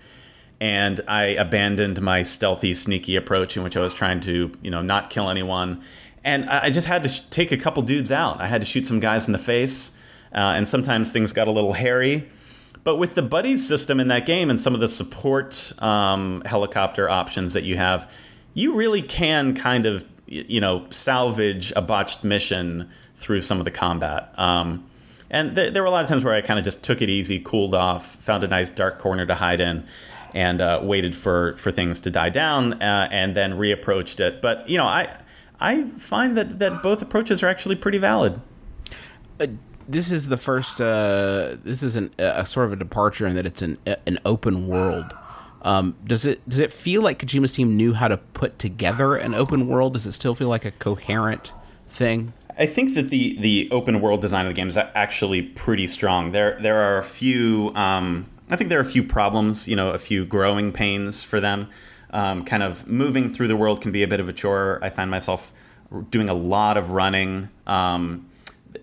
and 0.61 1.01
I 1.07 1.23
abandoned 1.27 1.99
my 1.99 2.21
stealthy, 2.21 2.75
sneaky 2.75 3.15
approach 3.15 3.57
in 3.57 3.63
which 3.63 3.75
I 3.75 3.81
was 3.81 3.95
trying 3.95 4.19
to, 4.21 4.51
you 4.61 4.69
know, 4.69 4.83
not 4.83 5.09
kill 5.09 5.29
anyone, 5.31 5.81
and 6.23 6.47
I 6.47 6.65
I 6.65 6.69
just 6.69 6.87
had 6.87 7.01
to 7.03 7.09
sh- 7.09 7.21
take 7.31 7.51
a 7.51 7.57
couple 7.57 7.81
dudes 7.81 8.11
out. 8.11 8.39
I 8.39 8.45
had 8.45 8.61
to 8.61 8.67
shoot 8.67 8.85
some 8.85 8.99
guys 8.99 9.25
in 9.25 9.31
the 9.31 9.39
face, 9.39 9.93
uh, 10.31 10.53
and 10.55 10.67
sometimes 10.67 11.11
things 11.11 11.33
got 11.33 11.47
a 11.47 11.51
little 11.51 11.73
hairy. 11.73 12.29
But 12.83 12.97
with 12.97 13.15
the 13.15 13.21
buddies 13.21 13.67
system 13.67 13.99
in 13.99 14.07
that 14.09 14.25
game 14.25 14.49
and 14.49 14.59
some 14.59 14.73
of 14.73 14.79
the 14.79 14.87
support 14.87 15.73
um, 15.81 16.41
helicopter 16.45 17.09
options 17.09 17.53
that 17.53 17.63
you 17.63 17.77
have, 17.77 18.11
you 18.53 18.75
really 18.75 19.01
can 19.01 19.53
kind 19.53 19.85
of 19.85 20.05
you 20.27 20.59
know 20.59 20.85
salvage 20.89 21.71
a 21.75 21.81
botched 21.81 22.23
mission 22.23 22.89
through 23.15 23.41
some 23.41 23.59
of 23.59 23.65
the 23.65 23.71
combat. 23.71 24.37
Um, 24.37 24.87
and 25.29 25.55
th- 25.55 25.73
there 25.73 25.81
were 25.81 25.87
a 25.87 25.91
lot 25.91 26.03
of 26.03 26.09
times 26.09 26.23
where 26.23 26.33
I 26.33 26.41
kind 26.41 26.59
of 26.59 26.65
just 26.65 26.83
took 26.83 27.01
it 27.01 27.09
easy, 27.09 27.39
cooled 27.39 27.75
off, 27.75 28.15
found 28.15 28.43
a 28.43 28.47
nice 28.47 28.69
dark 28.69 28.99
corner 28.99 29.25
to 29.25 29.35
hide 29.35 29.59
in, 29.59 29.85
and 30.33 30.61
uh, 30.61 30.79
waited 30.83 31.15
for 31.15 31.53
for 31.53 31.71
things 31.71 31.99
to 32.01 32.11
die 32.11 32.29
down, 32.29 32.81
uh, 32.81 33.09
and 33.11 33.35
then 33.35 33.53
reapproached 33.53 34.19
it. 34.19 34.41
But 34.41 34.69
you 34.69 34.77
know, 34.77 34.85
I 34.85 35.17
I 35.59 35.83
find 35.83 36.37
that 36.37 36.59
that 36.59 36.83
both 36.83 37.01
approaches 37.01 37.43
are 37.43 37.47
actually 37.47 37.75
pretty 37.75 37.97
valid. 37.97 38.39
Uh, 39.39 39.47
this 39.87 40.11
is 40.11 40.29
the 40.29 40.37
first. 40.37 40.81
Uh, 40.81 41.57
this 41.63 41.83
is 41.83 41.95
an, 41.95 42.11
a 42.17 42.45
sort 42.45 42.67
of 42.67 42.73
a 42.73 42.75
departure 42.75 43.25
in 43.25 43.35
that 43.35 43.45
it's 43.45 43.61
an 43.61 43.77
an 43.85 44.19
open 44.25 44.67
world. 44.67 45.13
Um, 45.61 45.95
does 46.05 46.25
it 46.25 46.47
does 46.47 46.59
it 46.59 46.71
feel 46.71 47.01
like 47.01 47.19
Kojima's 47.19 47.53
team 47.53 47.75
knew 47.75 47.93
how 47.93 48.07
to 48.07 48.17
put 48.17 48.59
together 48.59 49.15
an 49.15 49.33
open 49.33 49.67
world? 49.67 49.93
Does 49.93 50.05
it 50.05 50.13
still 50.13 50.35
feel 50.35 50.49
like 50.49 50.65
a 50.65 50.71
coherent 50.71 51.51
thing? 51.87 52.33
I 52.59 52.65
think 52.65 52.95
that 52.95 53.09
the 53.09 53.37
the 53.39 53.69
open 53.71 54.01
world 54.01 54.21
design 54.21 54.45
of 54.45 54.51
the 54.51 54.55
game 54.55 54.69
is 54.69 54.77
actually 54.77 55.41
pretty 55.41 55.87
strong. 55.87 56.31
There 56.31 56.57
there 56.59 56.77
are 56.77 56.97
a 56.97 57.03
few. 57.03 57.71
Um, 57.75 58.27
I 58.49 58.55
think 58.55 58.69
there 58.69 58.79
are 58.79 58.83
a 58.83 58.85
few 58.85 59.03
problems. 59.03 59.67
You 59.67 59.75
know, 59.75 59.91
a 59.91 59.97
few 59.97 60.25
growing 60.25 60.71
pains 60.71 61.23
for 61.23 61.39
them. 61.39 61.69
Um, 62.11 62.45
kind 62.45 62.63
of 62.63 62.87
moving 62.87 63.29
through 63.29 63.49
the 63.49 63.57
world 63.57 63.81
can 63.81 63.91
be 63.91 64.01
a 64.01 64.07
bit 64.07 64.19
of 64.19 64.29
a 64.29 64.33
chore. 64.33 64.79
I 64.81 64.89
find 64.89 65.11
myself 65.11 65.51
doing 66.09 66.29
a 66.29 66.33
lot 66.33 66.77
of 66.77 66.91
running. 66.91 67.49
Um, 67.65 68.29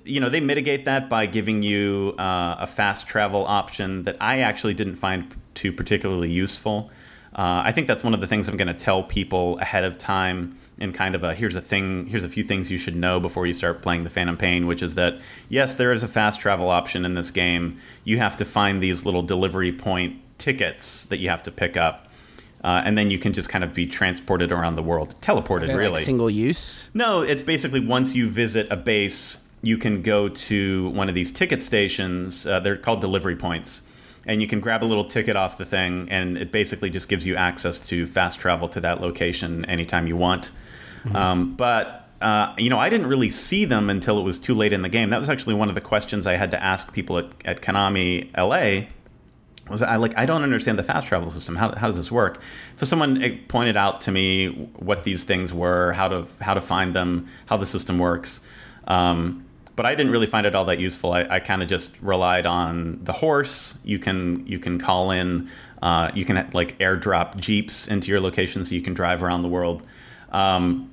you 0.04 0.20
know, 0.20 0.28
they 0.28 0.40
mitigate 0.40 0.84
that 0.84 1.08
by 1.08 1.26
giving 1.26 1.62
you 1.62 2.14
uh, 2.18 2.56
a 2.58 2.66
fast 2.66 3.06
travel 3.06 3.44
option 3.46 4.04
that 4.04 4.16
I 4.20 4.40
actually 4.40 4.74
didn't 4.74 4.96
find 4.96 5.34
too 5.54 5.72
particularly 5.72 6.30
useful. 6.30 6.90
Uh, 7.34 7.62
I 7.64 7.72
think 7.72 7.88
that's 7.88 8.04
one 8.04 8.14
of 8.14 8.20
the 8.20 8.28
things 8.28 8.48
I'm 8.48 8.56
going 8.56 8.68
to 8.68 8.74
tell 8.74 9.02
people 9.02 9.58
ahead 9.58 9.82
of 9.82 9.98
time 9.98 10.56
in 10.78 10.92
kind 10.92 11.14
of 11.14 11.22
a 11.22 11.34
here's 11.34 11.56
a 11.56 11.60
thing, 11.60 12.06
here's 12.06 12.22
a 12.22 12.28
few 12.28 12.44
things 12.44 12.70
you 12.70 12.78
should 12.78 12.94
know 12.94 13.18
before 13.18 13.46
you 13.46 13.52
start 13.52 13.82
playing 13.82 14.04
the 14.04 14.10
Phantom 14.10 14.36
Pain, 14.36 14.66
which 14.66 14.82
is 14.82 14.94
that 14.94 15.20
yes, 15.48 15.74
there 15.74 15.92
is 15.92 16.02
a 16.02 16.08
fast 16.08 16.40
travel 16.40 16.68
option 16.68 17.04
in 17.04 17.14
this 17.14 17.30
game. 17.30 17.78
You 18.04 18.18
have 18.18 18.36
to 18.36 18.44
find 18.44 18.82
these 18.82 19.04
little 19.04 19.22
delivery 19.22 19.72
point 19.72 20.20
tickets 20.38 21.06
that 21.06 21.18
you 21.18 21.28
have 21.28 21.42
to 21.44 21.50
pick 21.50 21.76
up. 21.76 22.08
Uh, 22.62 22.82
and 22.84 22.96
then 22.96 23.10
you 23.10 23.18
can 23.18 23.34
just 23.34 23.50
kind 23.50 23.62
of 23.62 23.74
be 23.74 23.86
transported 23.86 24.50
around 24.50 24.74
the 24.74 24.82
world, 24.82 25.14
teleported, 25.20 25.68
really. 25.76 25.88
Like 25.88 26.04
single 26.04 26.30
use. 26.30 26.88
No, 26.94 27.20
it's 27.20 27.42
basically 27.42 27.80
once 27.80 28.14
you 28.14 28.26
visit 28.30 28.66
a 28.70 28.76
base, 28.76 29.43
you 29.66 29.78
can 29.78 30.02
go 30.02 30.28
to 30.28 30.88
one 30.90 31.08
of 31.08 31.14
these 31.14 31.30
ticket 31.30 31.62
stations. 31.62 32.46
Uh, 32.46 32.60
they're 32.60 32.76
called 32.76 33.00
delivery 33.00 33.36
points. 33.36 33.82
And 34.26 34.40
you 34.40 34.46
can 34.46 34.60
grab 34.60 34.82
a 34.82 34.86
little 34.86 35.04
ticket 35.04 35.36
off 35.36 35.58
the 35.58 35.66
thing, 35.66 36.08
and 36.10 36.38
it 36.38 36.50
basically 36.50 36.88
just 36.88 37.10
gives 37.10 37.26
you 37.26 37.36
access 37.36 37.86
to 37.88 38.06
fast 38.06 38.40
travel 38.40 38.68
to 38.68 38.80
that 38.80 39.02
location 39.02 39.66
anytime 39.66 40.06
you 40.06 40.16
want. 40.16 40.50
Um, 41.14 41.54
but, 41.54 42.08
uh, 42.22 42.54
you 42.56 42.70
know, 42.70 42.78
I 42.78 42.88
didn't 42.88 43.08
really 43.08 43.28
see 43.28 43.66
them 43.66 43.90
until 43.90 44.18
it 44.18 44.22
was 44.22 44.38
too 44.38 44.54
late 44.54 44.72
in 44.72 44.80
the 44.80 44.88
game. 44.88 45.10
That 45.10 45.18
was 45.18 45.28
actually 45.28 45.54
one 45.54 45.68
of 45.68 45.74
the 45.74 45.82
questions 45.82 46.26
I 46.26 46.36
had 46.36 46.50
to 46.52 46.62
ask 46.62 46.94
people 46.94 47.18
at, 47.18 47.26
at 47.44 47.60
Konami 47.60 48.30
LA 48.34 48.88
was 49.70 49.82
I 49.82 49.96
like 49.96 50.16
I 50.18 50.26
don't 50.26 50.42
understand 50.42 50.78
the 50.78 50.82
fast 50.82 51.08
travel 51.08 51.30
system. 51.30 51.56
How, 51.56 51.74
how 51.74 51.86
does 51.86 51.96
this 51.96 52.12
work? 52.12 52.40
So 52.76 52.84
someone 52.84 53.22
eh, 53.22 53.38
pointed 53.48 53.76
out 53.76 54.02
to 54.02 54.12
me 54.12 54.48
what 54.76 55.04
these 55.04 55.24
things 55.24 55.54
were, 55.54 55.92
how 55.92 56.08
to 56.08 56.26
how 56.40 56.54
to 56.54 56.60
find 56.60 56.94
them, 56.94 57.28
how 57.46 57.56
the 57.56 57.66
system 57.66 57.98
works. 57.98 58.40
Um, 58.86 59.46
but 59.76 59.86
I 59.86 59.94
didn't 59.94 60.12
really 60.12 60.26
find 60.26 60.46
it 60.46 60.54
all 60.54 60.64
that 60.66 60.78
useful. 60.78 61.12
I, 61.12 61.26
I 61.28 61.40
kind 61.40 61.62
of 61.62 61.68
just 61.68 62.00
relied 62.00 62.46
on 62.46 63.02
the 63.02 63.12
horse. 63.12 63.78
You 63.84 63.98
can 63.98 64.46
you 64.46 64.58
can 64.58 64.78
call 64.78 65.10
in, 65.10 65.48
uh, 65.82 66.10
you 66.14 66.24
can 66.24 66.48
like 66.52 66.78
airdrop 66.78 67.38
jeeps 67.38 67.88
into 67.88 68.08
your 68.08 68.20
location 68.20 68.64
so 68.64 68.74
you 68.74 68.82
can 68.82 68.94
drive 68.94 69.22
around 69.22 69.42
the 69.42 69.48
world. 69.48 69.82
Um, 70.30 70.90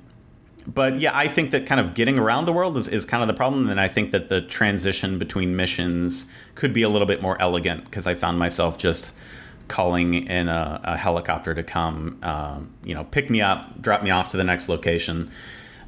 but 0.66 1.00
yeah, 1.00 1.10
I 1.14 1.28
think 1.28 1.50
that 1.50 1.66
kind 1.66 1.80
of 1.80 1.94
getting 1.94 2.18
around 2.18 2.44
the 2.44 2.52
world 2.52 2.76
is, 2.76 2.88
is 2.88 3.04
kind 3.04 3.22
of 3.22 3.28
the 3.28 3.34
problem. 3.34 3.68
And 3.68 3.80
I 3.80 3.88
think 3.88 4.12
that 4.12 4.28
the 4.28 4.40
transition 4.40 5.18
between 5.18 5.56
missions 5.56 6.26
could 6.54 6.72
be 6.72 6.82
a 6.82 6.88
little 6.88 7.06
bit 7.06 7.20
more 7.20 7.40
elegant 7.40 7.84
because 7.84 8.06
I 8.06 8.14
found 8.14 8.38
myself 8.38 8.78
just 8.78 9.16
calling 9.68 10.14
in 10.14 10.48
a, 10.48 10.80
a 10.84 10.96
helicopter 10.96 11.54
to 11.54 11.62
come, 11.62 12.18
um, 12.22 12.72
you 12.84 12.94
know, 12.94 13.04
pick 13.04 13.30
me 13.30 13.40
up, 13.40 13.80
drop 13.80 14.02
me 14.02 14.10
off 14.10 14.28
to 14.30 14.36
the 14.36 14.44
next 14.44 14.68
location. 14.68 15.30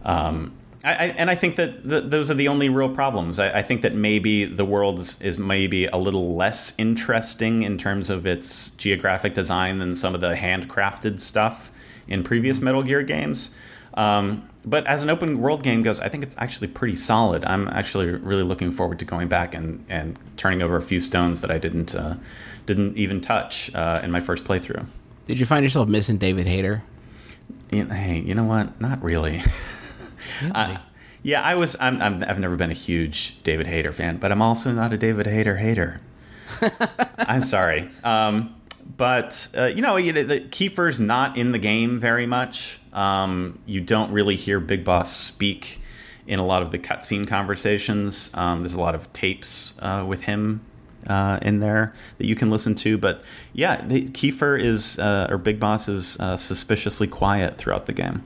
Um, 0.04 0.52
I, 0.84 0.92
I, 0.92 1.06
and 1.16 1.30
I 1.30 1.34
think 1.34 1.56
that 1.56 1.88
th- 1.88 2.04
those 2.06 2.30
are 2.30 2.34
the 2.34 2.48
only 2.48 2.68
real 2.68 2.88
problems. 2.88 3.38
I, 3.38 3.58
I 3.58 3.62
think 3.62 3.82
that 3.82 3.94
maybe 3.94 4.44
the 4.44 4.64
world 4.64 4.98
is, 4.98 5.20
is 5.20 5.38
maybe 5.38 5.86
a 5.86 5.96
little 5.96 6.34
less 6.34 6.74
interesting 6.76 7.62
in 7.62 7.78
terms 7.78 8.10
of 8.10 8.26
its 8.26 8.70
geographic 8.70 9.34
design 9.34 9.78
than 9.78 9.94
some 9.94 10.14
of 10.14 10.20
the 10.20 10.34
handcrafted 10.34 11.20
stuff 11.20 11.72
in 12.06 12.22
previous 12.22 12.60
Metal 12.60 12.82
Gear 12.82 13.02
games. 13.02 13.50
Um, 13.94 14.48
but 14.66 14.86
as 14.86 15.02
an 15.02 15.10
open 15.10 15.40
world 15.40 15.62
game 15.62 15.82
goes, 15.82 16.00
I 16.00 16.08
think 16.08 16.22
it's 16.22 16.34
actually 16.38 16.68
pretty 16.68 16.96
solid. 16.96 17.44
I'm 17.44 17.68
actually 17.68 18.10
really 18.10 18.42
looking 18.42 18.72
forward 18.72 18.98
to 18.98 19.04
going 19.04 19.28
back 19.28 19.54
and, 19.54 19.84
and 19.88 20.18
turning 20.36 20.62
over 20.62 20.76
a 20.76 20.82
few 20.82 21.00
stones 21.00 21.40
that 21.42 21.50
I 21.50 21.58
didn't 21.58 21.94
uh, 21.94 22.16
didn't 22.66 22.96
even 22.96 23.20
touch 23.20 23.74
uh, 23.74 24.00
in 24.02 24.10
my 24.10 24.20
first 24.20 24.44
playthrough. 24.44 24.86
Did 25.26 25.38
you 25.38 25.46
find 25.46 25.64
yourself 25.64 25.88
missing 25.88 26.16
David 26.16 26.46
Hayter? 26.46 26.82
Hey, 27.70 28.22
you 28.24 28.34
know 28.34 28.44
what? 28.44 28.80
Not 28.80 29.02
really. 29.02 29.42
Uh, 30.42 30.78
yeah, 31.22 31.42
I 31.42 31.54
was. 31.54 31.76
I'm, 31.80 32.00
I'm. 32.02 32.22
I've 32.22 32.38
never 32.38 32.56
been 32.56 32.70
a 32.70 32.74
huge 32.74 33.42
David 33.42 33.66
Hayter 33.66 33.92
fan, 33.92 34.18
but 34.18 34.30
I'm 34.30 34.42
also 34.42 34.72
not 34.72 34.92
a 34.92 34.98
David 34.98 35.26
Hayter 35.26 35.56
hater. 35.56 36.00
I'm 37.18 37.42
sorry. 37.42 37.90
Um, 38.04 38.54
but 38.96 39.48
uh, 39.56 39.64
you 39.66 39.82
know, 39.82 39.96
you 39.96 40.12
know, 40.12 40.22
the, 40.22 40.40
Kiefer's 40.40 41.00
not 41.00 41.36
in 41.36 41.52
the 41.52 41.58
game 41.58 41.98
very 41.98 42.26
much. 42.26 42.78
Um, 42.92 43.58
you 43.66 43.80
don't 43.80 44.12
really 44.12 44.36
hear 44.36 44.60
Big 44.60 44.84
Boss 44.84 45.14
speak 45.14 45.80
in 46.26 46.38
a 46.38 46.44
lot 46.44 46.62
of 46.62 46.70
the 46.70 46.78
cutscene 46.78 47.26
conversations. 47.26 48.30
Um, 48.34 48.60
there's 48.60 48.74
a 48.74 48.80
lot 48.80 48.94
of 48.94 49.12
tapes 49.12 49.74
uh, 49.80 50.04
with 50.06 50.22
him 50.22 50.60
uh, 51.06 51.38
in 51.42 51.60
there 51.60 51.92
that 52.18 52.26
you 52.26 52.34
can 52.34 52.50
listen 52.50 52.74
to. 52.76 52.98
But 52.98 53.22
yeah, 53.52 53.84
the, 53.84 54.04
Kiefer 54.08 54.60
is 54.60 54.98
uh, 54.98 55.28
or 55.30 55.38
Big 55.38 55.58
Boss 55.58 55.88
is 55.88 56.18
uh, 56.20 56.36
suspiciously 56.36 57.06
quiet 57.06 57.58
throughout 57.58 57.86
the 57.86 57.92
game. 57.92 58.24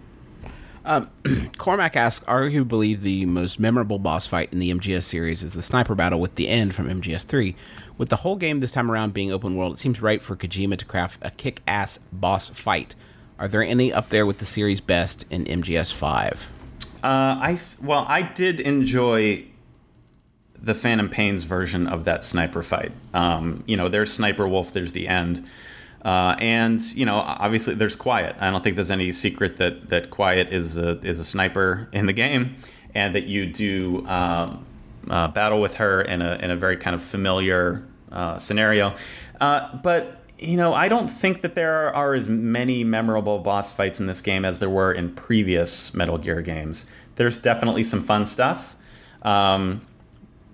Cormac 1.58 1.96
asks, 1.96 2.24
arguably 2.24 2.98
the 2.98 3.26
most 3.26 3.60
memorable 3.60 3.98
boss 3.98 4.26
fight 4.26 4.52
in 4.52 4.58
the 4.58 4.72
MGS 4.72 5.02
series 5.02 5.42
is 5.42 5.52
the 5.52 5.62
sniper 5.62 5.94
battle 5.94 6.18
with 6.18 6.36
the 6.36 6.48
end 6.48 6.74
from 6.74 6.88
MGS3. 6.88 7.54
With 7.98 8.08
the 8.08 8.16
whole 8.16 8.36
game 8.36 8.60
this 8.60 8.72
time 8.72 8.90
around 8.90 9.12
being 9.12 9.30
open 9.30 9.54
world, 9.54 9.74
it 9.74 9.78
seems 9.78 10.00
right 10.00 10.22
for 10.22 10.34
Kojima 10.34 10.78
to 10.78 10.84
craft 10.84 11.20
a 11.22 11.30
kick 11.30 11.60
ass 11.66 11.98
boss 12.10 12.48
fight. 12.48 12.94
Are 13.38 13.48
there 13.48 13.62
any 13.62 13.92
up 13.92 14.08
there 14.08 14.24
with 14.24 14.38
the 14.38 14.46
series 14.46 14.80
best 14.80 15.26
in 15.30 15.44
MGS5? 15.44 16.46
Uh, 17.02 17.38
I 17.40 17.58
th- 17.60 17.80
well, 17.80 18.04
I 18.08 18.22
did 18.22 18.58
enjoy 18.58 19.44
the 20.60 20.74
Phantom 20.74 21.08
Pains 21.08 21.44
version 21.44 21.86
of 21.86 22.04
that 22.04 22.24
sniper 22.24 22.62
fight. 22.62 22.92
Um, 23.14 23.62
you 23.66 23.76
know, 23.76 23.88
there's 23.88 24.12
Sniper 24.12 24.48
Wolf, 24.48 24.72
there's 24.72 24.92
the 24.92 25.06
end, 25.06 25.46
uh, 26.04 26.36
and 26.38 26.80
you 26.94 27.04
know, 27.04 27.16
obviously 27.16 27.74
there's 27.74 27.96
Quiet. 27.96 28.36
I 28.40 28.50
don't 28.50 28.62
think 28.62 28.76
there's 28.76 28.90
any 28.90 29.12
secret 29.12 29.56
that 29.56 29.88
that 29.88 30.10
Quiet 30.10 30.52
is 30.52 30.76
a 30.76 30.98
is 31.00 31.18
a 31.18 31.24
sniper 31.24 31.88
in 31.92 32.06
the 32.06 32.12
game, 32.12 32.56
and 32.94 33.14
that 33.14 33.24
you 33.24 33.46
do 33.46 34.06
um, 34.06 34.64
uh, 35.10 35.28
battle 35.28 35.60
with 35.60 35.76
her 35.76 36.02
in 36.02 36.22
a 36.22 36.36
in 36.36 36.50
a 36.50 36.56
very 36.56 36.76
kind 36.76 36.94
of 36.94 37.02
familiar 37.02 37.84
uh, 38.12 38.38
scenario. 38.38 38.94
Uh, 39.40 39.76
but 39.78 40.22
you 40.38 40.56
know, 40.56 40.72
I 40.72 40.88
don't 40.88 41.08
think 41.08 41.40
that 41.40 41.56
there 41.56 41.92
are 41.94 42.14
as 42.14 42.28
many 42.28 42.84
memorable 42.84 43.40
boss 43.40 43.72
fights 43.72 43.98
in 43.98 44.06
this 44.06 44.20
game 44.20 44.44
as 44.44 44.60
there 44.60 44.70
were 44.70 44.92
in 44.92 45.14
previous 45.14 45.92
Metal 45.94 46.16
Gear 46.16 46.42
games. 46.42 46.86
There's 47.16 47.38
definitely 47.38 47.82
some 47.82 48.02
fun 48.02 48.26
stuff, 48.26 48.76
um, 49.22 49.80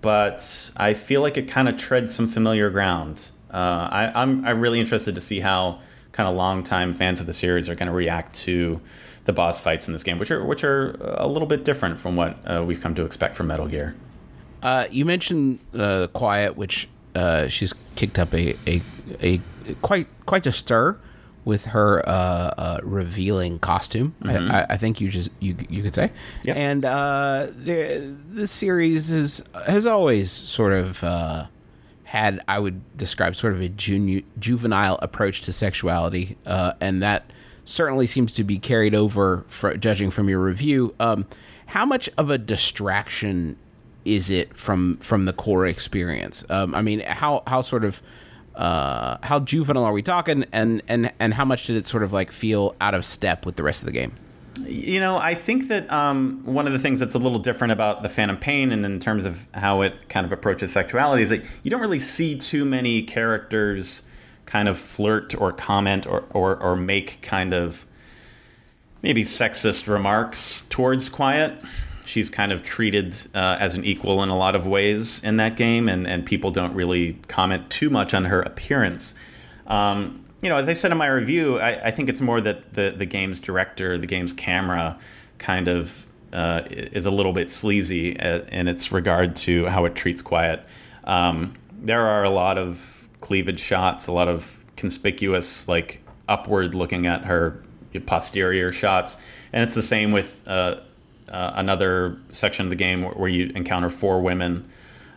but 0.01 0.71
I 0.75 0.95
feel 0.95 1.21
like 1.21 1.37
it 1.37 1.47
kind 1.47 1.69
of 1.69 1.77
treads 1.77 2.15
some 2.15 2.27
familiar 2.27 2.71
ground. 2.71 3.29
Uh, 3.55 3.89
I, 3.89 4.11
I'm 4.21 4.43
I'm 4.45 4.59
really 4.59 4.81
interested 4.81 5.15
to 5.15 5.21
see 5.21 5.39
how 5.39 5.79
kind 6.11 6.27
of 6.27 6.35
longtime 6.35 6.91
fans 6.93 7.21
of 7.21 7.25
the 7.25 7.33
series 7.33 7.69
are 7.69 7.75
going 7.75 7.87
to 7.87 7.95
react 7.95 8.35
to 8.35 8.81
the 9.23 9.31
boss 9.31 9.61
fights 9.61 9.87
in 9.87 9.93
this 9.93 10.03
game, 10.03 10.19
which 10.19 10.29
are 10.29 10.43
which 10.43 10.63
are 10.65 10.97
a 11.01 11.27
little 11.27 11.47
bit 11.47 11.63
different 11.63 11.97
from 11.97 12.17
what 12.17 12.37
uh, 12.45 12.63
we've 12.67 12.81
come 12.81 12.93
to 12.95 13.05
expect 13.05 13.33
from 13.33 13.47
Metal 13.47 13.67
Gear. 13.67 13.95
Uh, 14.61 14.87
you 14.91 15.05
mentioned 15.05 15.59
uh, 15.73 16.07
Quiet, 16.07 16.57
which 16.57 16.89
uh, 17.15 17.47
she's 17.47 17.73
kicked 17.95 18.19
up 18.19 18.33
a, 18.33 18.55
a, 18.67 18.81
a 19.21 19.39
quite 19.81 20.07
quite 20.25 20.45
a 20.45 20.51
stir 20.51 20.97
with 21.45 21.65
her 21.65 22.01
uh, 22.09 22.11
uh, 22.11 22.79
revealing 22.83 23.59
costume. 23.59 24.15
I, 24.23 24.35
I, 24.35 24.65
I 24.71 24.77
think 24.77 24.99
you 24.99 25.09
just 25.09 25.29
you 25.39 25.55
you 25.69 25.81
could 25.81 25.95
say. 25.95 26.11
Yep. 26.43 26.57
And 26.57 26.83
uh, 26.83 27.47
the 27.55 28.15
the 28.33 28.47
series 28.47 29.11
is 29.11 29.41
has 29.65 29.85
always 29.85 30.29
sort 30.29 30.73
of 30.73 31.03
uh, 31.03 31.45
had 32.05 32.39
I 32.47 32.59
would 32.59 32.97
describe 32.97 33.35
sort 33.35 33.53
of 33.53 33.61
a 33.61 33.69
junu- 33.69 34.23
juvenile 34.39 34.97
approach 35.01 35.41
to 35.41 35.53
sexuality, 35.53 36.37
uh, 36.45 36.73
and 36.79 37.01
that 37.01 37.29
certainly 37.65 38.07
seems 38.07 38.31
to 38.33 38.43
be 38.43 38.59
carried 38.59 38.93
over, 38.93 39.43
for, 39.47 39.75
judging 39.75 40.11
from 40.11 40.29
your 40.29 40.39
review. 40.39 40.93
Um, 40.99 41.25
how 41.65 41.85
much 41.85 42.07
of 42.17 42.29
a 42.29 42.37
distraction 42.37 43.57
is 44.05 44.29
it 44.29 44.55
from 44.55 44.97
from 44.97 45.25
the 45.25 45.33
core 45.33 45.65
experience? 45.65 46.45
Um, 46.49 46.75
I 46.75 46.81
mean, 46.81 46.99
how 46.99 47.41
how 47.47 47.61
sort 47.61 47.83
of 47.83 48.03
uh, 48.53 49.17
how 49.23 49.39
juvenile 49.39 49.83
are 49.83 49.93
we 49.93 50.03
talking, 50.03 50.45
and 50.51 50.81
and 50.87 51.11
and 51.19 51.33
how 51.33 51.43
much 51.43 51.65
did 51.65 51.75
it 51.75 51.87
sort 51.87 52.03
of 52.03 52.13
like 52.13 52.31
feel 52.31 52.75
out 52.79 52.93
of 52.93 53.03
step 53.03 53.45
with 53.45 53.55
the 53.55 53.63
rest 53.63 53.81
of 53.81 53.87
the 53.87 53.93
game? 53.93 54.13
You 54.61 54.99
know, 54.99 55.17
I 55.17 55.35
think 55.35 55.67
that 55.67 55.91
um, 55.91 56.41
one 56.45 56.65
of 56.65 56.73
the 56.73 56.79
things 56.79 56.99
that's 56.99 57.15
a 57.15 57.19
little 57.19 57.39
different 57.39 57.73
about 57.73 58.03
the 58.03 58.09
Phantom 58.09 58.37
Pain, 58.37 58.71
and 58.71 58.85
in 58.85 58.99
terms 58.99 59.25
of 59.25 59.47
how 59.53 59.81
it 59.81 60.07
kind 60.07 60.25
of 60.25 60.31
approaches 60.31 60.71
sexuality, 60.71 61.23
is 61.23 61.29
that 61.29 61.43
you 61.63 61.69
don't 61.69 61.81
really 61.81 61.99
see 61.99 62.37
too 62.37 62.63
many 62.63 63.01
characters 63.01 64.03
kind 64.45 64.67
of 64.67 64.77
flirt 64.77 65.35
or 65.39 65.51
comment 65.51 66.07
or, 66.07 66.23
or, 66.31 66.55
or 66.57 66.75
make 66.75 67.21
kind 67.21 67.53
of 67.53 67.85
maybe 69.01 69.23
sexist 69.23 69.91
remarks 69.91 70.65
towards 70.69 71.09
Quiet. 71.09 71.61
She's 72.05 72.29
kind 72.29 72.51
of 72.51 72.63
treated 72.63 73.15
uh, 73.33 73.57
as 73.59 73.75
an 73.75 73.83
equal 73.83 74.23
in 74.23 74.29
a 74.29 74.37
lot 74.37 74.55
of 74.55 74.65
ways 74.65 75.23
in 75.23 75.37
that 75.37 75.57
game, 75.57 75.89
and, 75.89 76.07
and 76.07 76.25
people 76.25 76.51
don't 76.51 76.73
really 76.73 77.13
comment 77.27 77.69
too 77.69 77.89
much 77.89 78.13
on 78.13 78.25
her 78.25 78.41
appearance. 78.41 79.15
Um, 79.67 80.24
you 80.45 80.49
know, 80.49 80.57
as 80.57 80.67
I 80.67 80.73
said 80.73 80.91
in 80.91 80.99
my 80.99 81.07
review, 81.07 81.57
I, 81.57 81.87
I 81.87 81.91
think 81.91 82.07
it's 82.07 82.21
more 82.21 82.39
that 82.39 82.75
the, 82.75 82.93
the 82.95 83.07
game's 83.07 83.39
director, 83.39 83.97
the 83.97 84.05
game's 84.05 84.31
camera, 84.31 84.99
kind 85.39 85.67
of 85.67 86.05
uh, 86.31 86.61
is 86.69 87.07
a 87.07 87.09
little 87.09 87.33
bit 87.33 87.51
sleazy 87.51 88.19
uh, 88.19 88.41
in 88.49 88.67
its 88.67 88.91
regard 88.91 89.35
to 89.37 89.65
how 89.65 89.85
it 89.85 89.95
treats 89.95 90.21
Quiet. 90.21 90.63
Um, 91.03 91.55
there 91.81 92.05
are 92.05 92.23
a 92.23 92.29
lot 92.29 92.59
of 92.59 93.07
cleavage 93.21 93.59
shots, 93.59 94.05
a 94.05 94.11
lot 94.11 94.27
of 94.27 94.63
conspicuous, 94.77 95.67
like 95.67 95.99
upward 96.29 96.75
looking 96.75 97.07
at 97.07 97.25
her 97.25 97.63
posterior 98.05 98.71
shots, 98.71 99.17
and 99.51 99.63
it's 99.63 99.73
the 99.73 99.81
same 99.81 100.11
with 100.11 100.47
uh, 100.47 100.79
uh, 101.27 101.53
another 101.55 102.19
section 102.29 102.67
of 102.67 102.69
the 102.69 102.75
game 102.75 103.01
where, 103.01 103.13
where 103.13 103.29
you 103.29 103.51
encounter 103.55 103.89
four 103.89 104.21
women. 104.21 104.69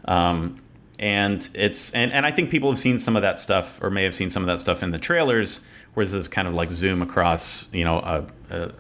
Um, 0.07 0.59
and 0.99 1.49
it's 1.55 1.93
and, 1.93 2.13
and 2.13 2.27
I 2.27 2.31
think 2.31 2.51
people 2.51 2.71
have 2.71 2.79
seen 2.79 2.99
some 2.99 3.17
of 3.17 3.23
that 3.23 3.39
stuff 3.41 3.83
or 3.83 3.91
may 3.91 4.05
have 4.05 4.15
seen 4.15 4.31
some 4.31 4.43
of 4.43 4.47
that 4.49 4.61
stuff 4.61 4.83
in 4.83 4.91
the 4.91 4.99
trailers 4.99 5.61
where 5.95 6.05
there's 6.05 6.13
this 6.13 6.29
kind 6.29 6.49
of 6.49 6.55
like 6.55 6.71
zoom 6.71 7.03
across 7.03 7.73
you 7.73 7.85
know 7.85 7.99
a, 7.99 8.27
a 8.51 8.73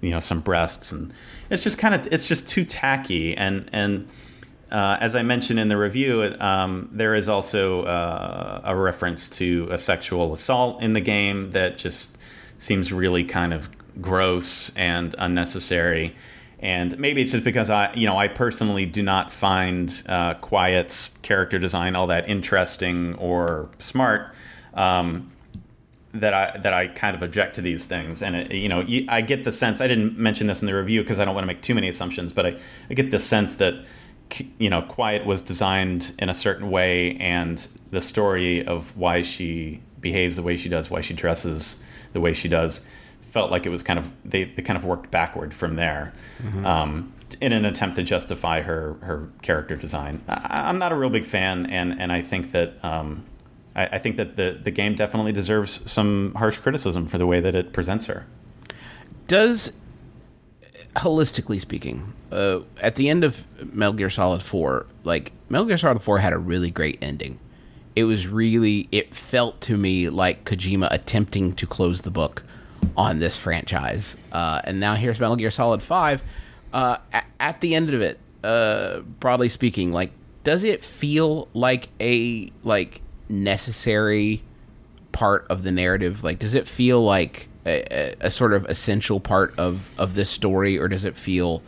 you 0.00 0.10
know 0.10 0.20
some 0.20 0.40
breasts 0.40 0.92
and 0.92 1.12
it's 1.50 1.62
just 1.62 1.78
kind 1.78 1.94
of 1.94 2.12
it's 2.12 2.28
just 2.28 2.48
too 2.48 2.64
tacky 2.64 3.36
and 3.36 3.68
and 3.72 4.08
uh, 4.70 4.96
as 5.00 5.16
I 5.16 5.22
mentioned 5.22 5.58
in 5.58 5.68
the 5.68 5.76
review, 5.76 6.32
um, 6.38 6.88
there 6.92 7.16
is 7.16 7.28
also 7.28 7.82
uh, 7.82 8.60
a 8.62 8.76
reference 8.76 9.28
to 9.30 9.66
a 9.68 9.76
sexual 9.76 10.32
assault 10.32 10.80
in 10.80 10.92
the 10.92 11.00
game 11.00 11.50
that 11.52 11.76
just 11.76 12.16
seems 12.58 12.92
really 12.92 13.24
kind 13.24 13.52
of 13.52 13.68
gross 14.00 14.72
and 14.76 15.14
unnecessary. 15.18 16.14
And 16.60 16.96
maybe 16.98 17.22
it's 17.22 17.32
just 17.32 17.44
because 17.44 17.70
I, 17.70 17.92
you 17.94 18.06
know, 18.06 18.16
I 18.16 18.28
personally 18.28 18.86
do 18.86 19.02
not 19.02 19.32
find 19.32 19.90
uh, 20.06 20.34
Quiet's 20.34 21.16
character 21.22 21.58
design 21.58 21.96
all 21.96 22.06
that 22.08 22.28
interesting 22.28 23.14
or 23.16 23.68
smart. 23.78 24.32
Um, 24.74 25.32
that 26.12 26.34
I 26.34 26.58
that 26.58 26.72
I 26.72 26.88
kind 26.88 27.14
of 27.14 27.22
object 27.22 27.54
to 27.54 27.62
these 27.62 27.86
things, 27.86 28.20
and 28.20 28.34
it, 28.34 28.52
you 28.52 28.68
know, 28.68 28.84
I 29.08 29.20
get 29.20 29.44
the 29.44 29.52
sense 29.52 29.80
I 29.80 29.86
didn't 29.86 30.18
mention 30.18 30.48
this 30.48 30.60
in 30.60 30.66
the 30.66 30.74
review 30.74 31.02
because 31.02 31.20
I 31.20 31.24
don't 31.24 31.34
want 31.34 31.44
to 31.44 31.46
make 31.46 31.62
too 31.62 31.74
many 31.74 31.88
assumptions, 31.88 32.32
but 32.32 32.46
I, 32.46 32.58
I 32.90 32.94
get 32.94 33.12
the 33.12 33.20
sense 33.20 33.54
that 33.56 33.84
you 34.58 34.70
know, 34.70 34.82
Quiet 34.82 35.26
was 35.26 35.42
designed 35.42 36.12
in 36.18 36.28
a 36.28 36.34
certain 36.34 36.70
way, 36.70 37.16
and 37.16 37.66
the 37.90 38.00
story 38.00 38.64
of 38.64 38.96
why 38.96 39.22
she 39.22 39.80
behaves 40.00 40.36
the 40.36 40.42
way 40.42 40.56
she 40.56 40.68
does, 40.68 40.90
why 40.90 41.00
she 41.00 41.14
dresses 41.14 41.82
the 42.12 42.20
way 42.20 42.32
she 42.32 42.48
does, 42.48 42.84
felt 43.30 43.50
like 43.50 43.64
it 43.64 43.70
was 43.70 43.82
kind 43.82 43.98
of 43.98 44.10
they, 44.24 44.44
they 44.44 44.62
kind 44.62 44.76
of 44.76 44.84
worked 44.84 45.10
backward 45.10 45.54
from 45.54 45.76
there. 45.76 46.12
Mm-hmm. 46.42 46.66
Um, 46.66 47.12
in 47.40 47.52
an 47.52 47.64
attempt 47.64 47.96
to 47.96 48.02
justify 48.02 48.60
her 48.62 48.94
her 49.02 49.28
character 49.40 49.76
design, 49.76 50.22
I, 50.28 50.68
am 50.68 50.78
not 50.78 50.92
a 50.92 50.96
real 50.96 51.10
big 51.10 51.24
fan, 51.24 51.66
and 51.66 51.98
and 52.00 52.10
I 52.12 52.22
think 52.22 52.52
that 52.52 52.84
um, 52.84 53.24
I, 53.74 53.86
I, 53.86 53.98
think 53.98 54.16
that 54.16 54.36
the 54.36 54.58
the 54.62 54.72
game 54.72 54.94
definitely 54.94 55.32
deserves 55.32 55.88
some 55.90 56.34
harsh 56.34 56.58
criticism 56.58 57.06
for 57.06 57.18
the 57.18 57.26
way 57.26 57.40
that 57.40 57.54
it 57.54 57.72
presents 57.72 58.06
her. 58.06 58.26
Does 59.28 59.78
holistically 60.96 61.60
speaking, 61.60 62.12
uh, 62.32 62.60
at 62.80 62.96
the 62.96 63.08
end 63.08 63.22
of 63.22 63.72
Metal 63.72 63.92
Gear 63.92 64.10
Solid 64.10 64.42
Four, 64.42 64.86
like 65.04 65.32
Metal 65.48 65.66
Gear 65.66 65.78
Solid 65.78 66.02
Four 66.02 66.18
had 66.18 66.32
a 66.32 66.38
really 66.38 66.70
great 66.70 66.98
ending. 67.00 67.38
It 67.94 68.04
was 68.04 68.26
really 68.26 68.88
it 68.90 69.14
felt 69.14 69.60
to 69.62 69.76
me 69.76 70.08
like 70.08 70.44
Kojima 70.44 70.88
attempting 70.90 71.54
to 71.54 71.66
close 71.66 72.02
the 72.02 72.10
book 72.10 72.42
on 72.96 73.18
this 73.18 73.36
franchise, 73.36 74.16
uh, 74.32 74.60
and 74.64 74.80
now 74.80 74.94
here's 74.94 75.18
Metal 75.20 75.36
Gear 75.36 75.50
Solid 75.50 75.82
Five. 75.82 76.22
Uh, 76.72 76.98
at, 77.12 77.26
at 77.40 77.60
the 77.60 77.74
end 77.74 77.92
of 77.92 78.00
it, 78.00 78.18
uh, 78.44 79.00
broadly 79.00 79.48
speaking, 79.48 79.92
like 79.92 80.12
does 80.44 80.64
it 80.64 80.84
feel 80.84 81.48
like 81.52 81.88
a 82.00 82.50
like 82.62 83.02
necessary 83.28 84.42
part 85.12 85.46
of 85.50 85.62
the 85.62 85.70
narrative? 85.70 86.24
Like, 86.24 86.38
does 86.38 86.54
it 86.54 86.66
feel 86.66 87.02
like 87.02 87.48
a, 87.66 88.14
a 88.20 88.30
sort 88.30 88.52
of 88.52 88.64
essential 88.66 89.20
part 89.20 89.58
of 89.58 89.90
of 89.98 90.14
this 90.14 90.30
story, 90.30 90.78
or 90.78 90.88
does 90.88 91.04
it 91.04 91.16
feel 91.16 91.62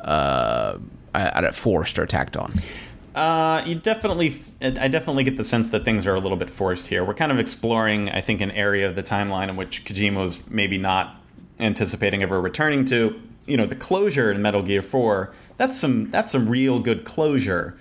uh, 0.00 0.78
forced 1.52 1.98
or 1.98 2.06
tacked 2.06 2.36
on? 2.36 2.52
Uh, 3.18 3.64
you 3.66 3.74
definitely, 3.74 4.32
I 4.62 4.86
definitely 4.86 5.24
get 5.24 5.36
the 5.36 5.42
sense 5.42 5.70
that 5.70 5.84
things 5.84 6.06
are 6.06 6.14
a 6.14 6.20
little 6.20 6.36
bit 6.36 6.48
forced 6.48 6.86
here. 6.86 7.04
We're 7.04 7.14
kind 7.14 7.32
of 7.32 7.40
exploring, 7.40 8.08
I 8.10 8.20
think, 8.20 8.40
an 8.40 8.52
area 8.52 8.88
of 8.88 8.94
the 8.94 9.02
timeline 9.02 9.48
in 9.48 9.56
which 9.56 9.84
Kojima 9.84 10.22
was 10.22 10.48
maybe 10.48 10.78
not 10.78 11.20
anticipating 11.58 12.22
ever 12.22 12.40
returning 12.40 12.84
to. 12.86 13.20
You 13.44 13.56
know, 13.56 13.66
the 13.66 13.74
closure 13.74 14.30
in 14.30 14.40
Metal 14.40 14.62
Gear 14.62 14.82
Four. 14.82 15.34
That's 15.56 15.76
some. 15.76 16.10
That's 16.10 16.30
some 16.30 16.48
real 16.48 16.78
good 16.78 17.04
closure. 17.04 17.76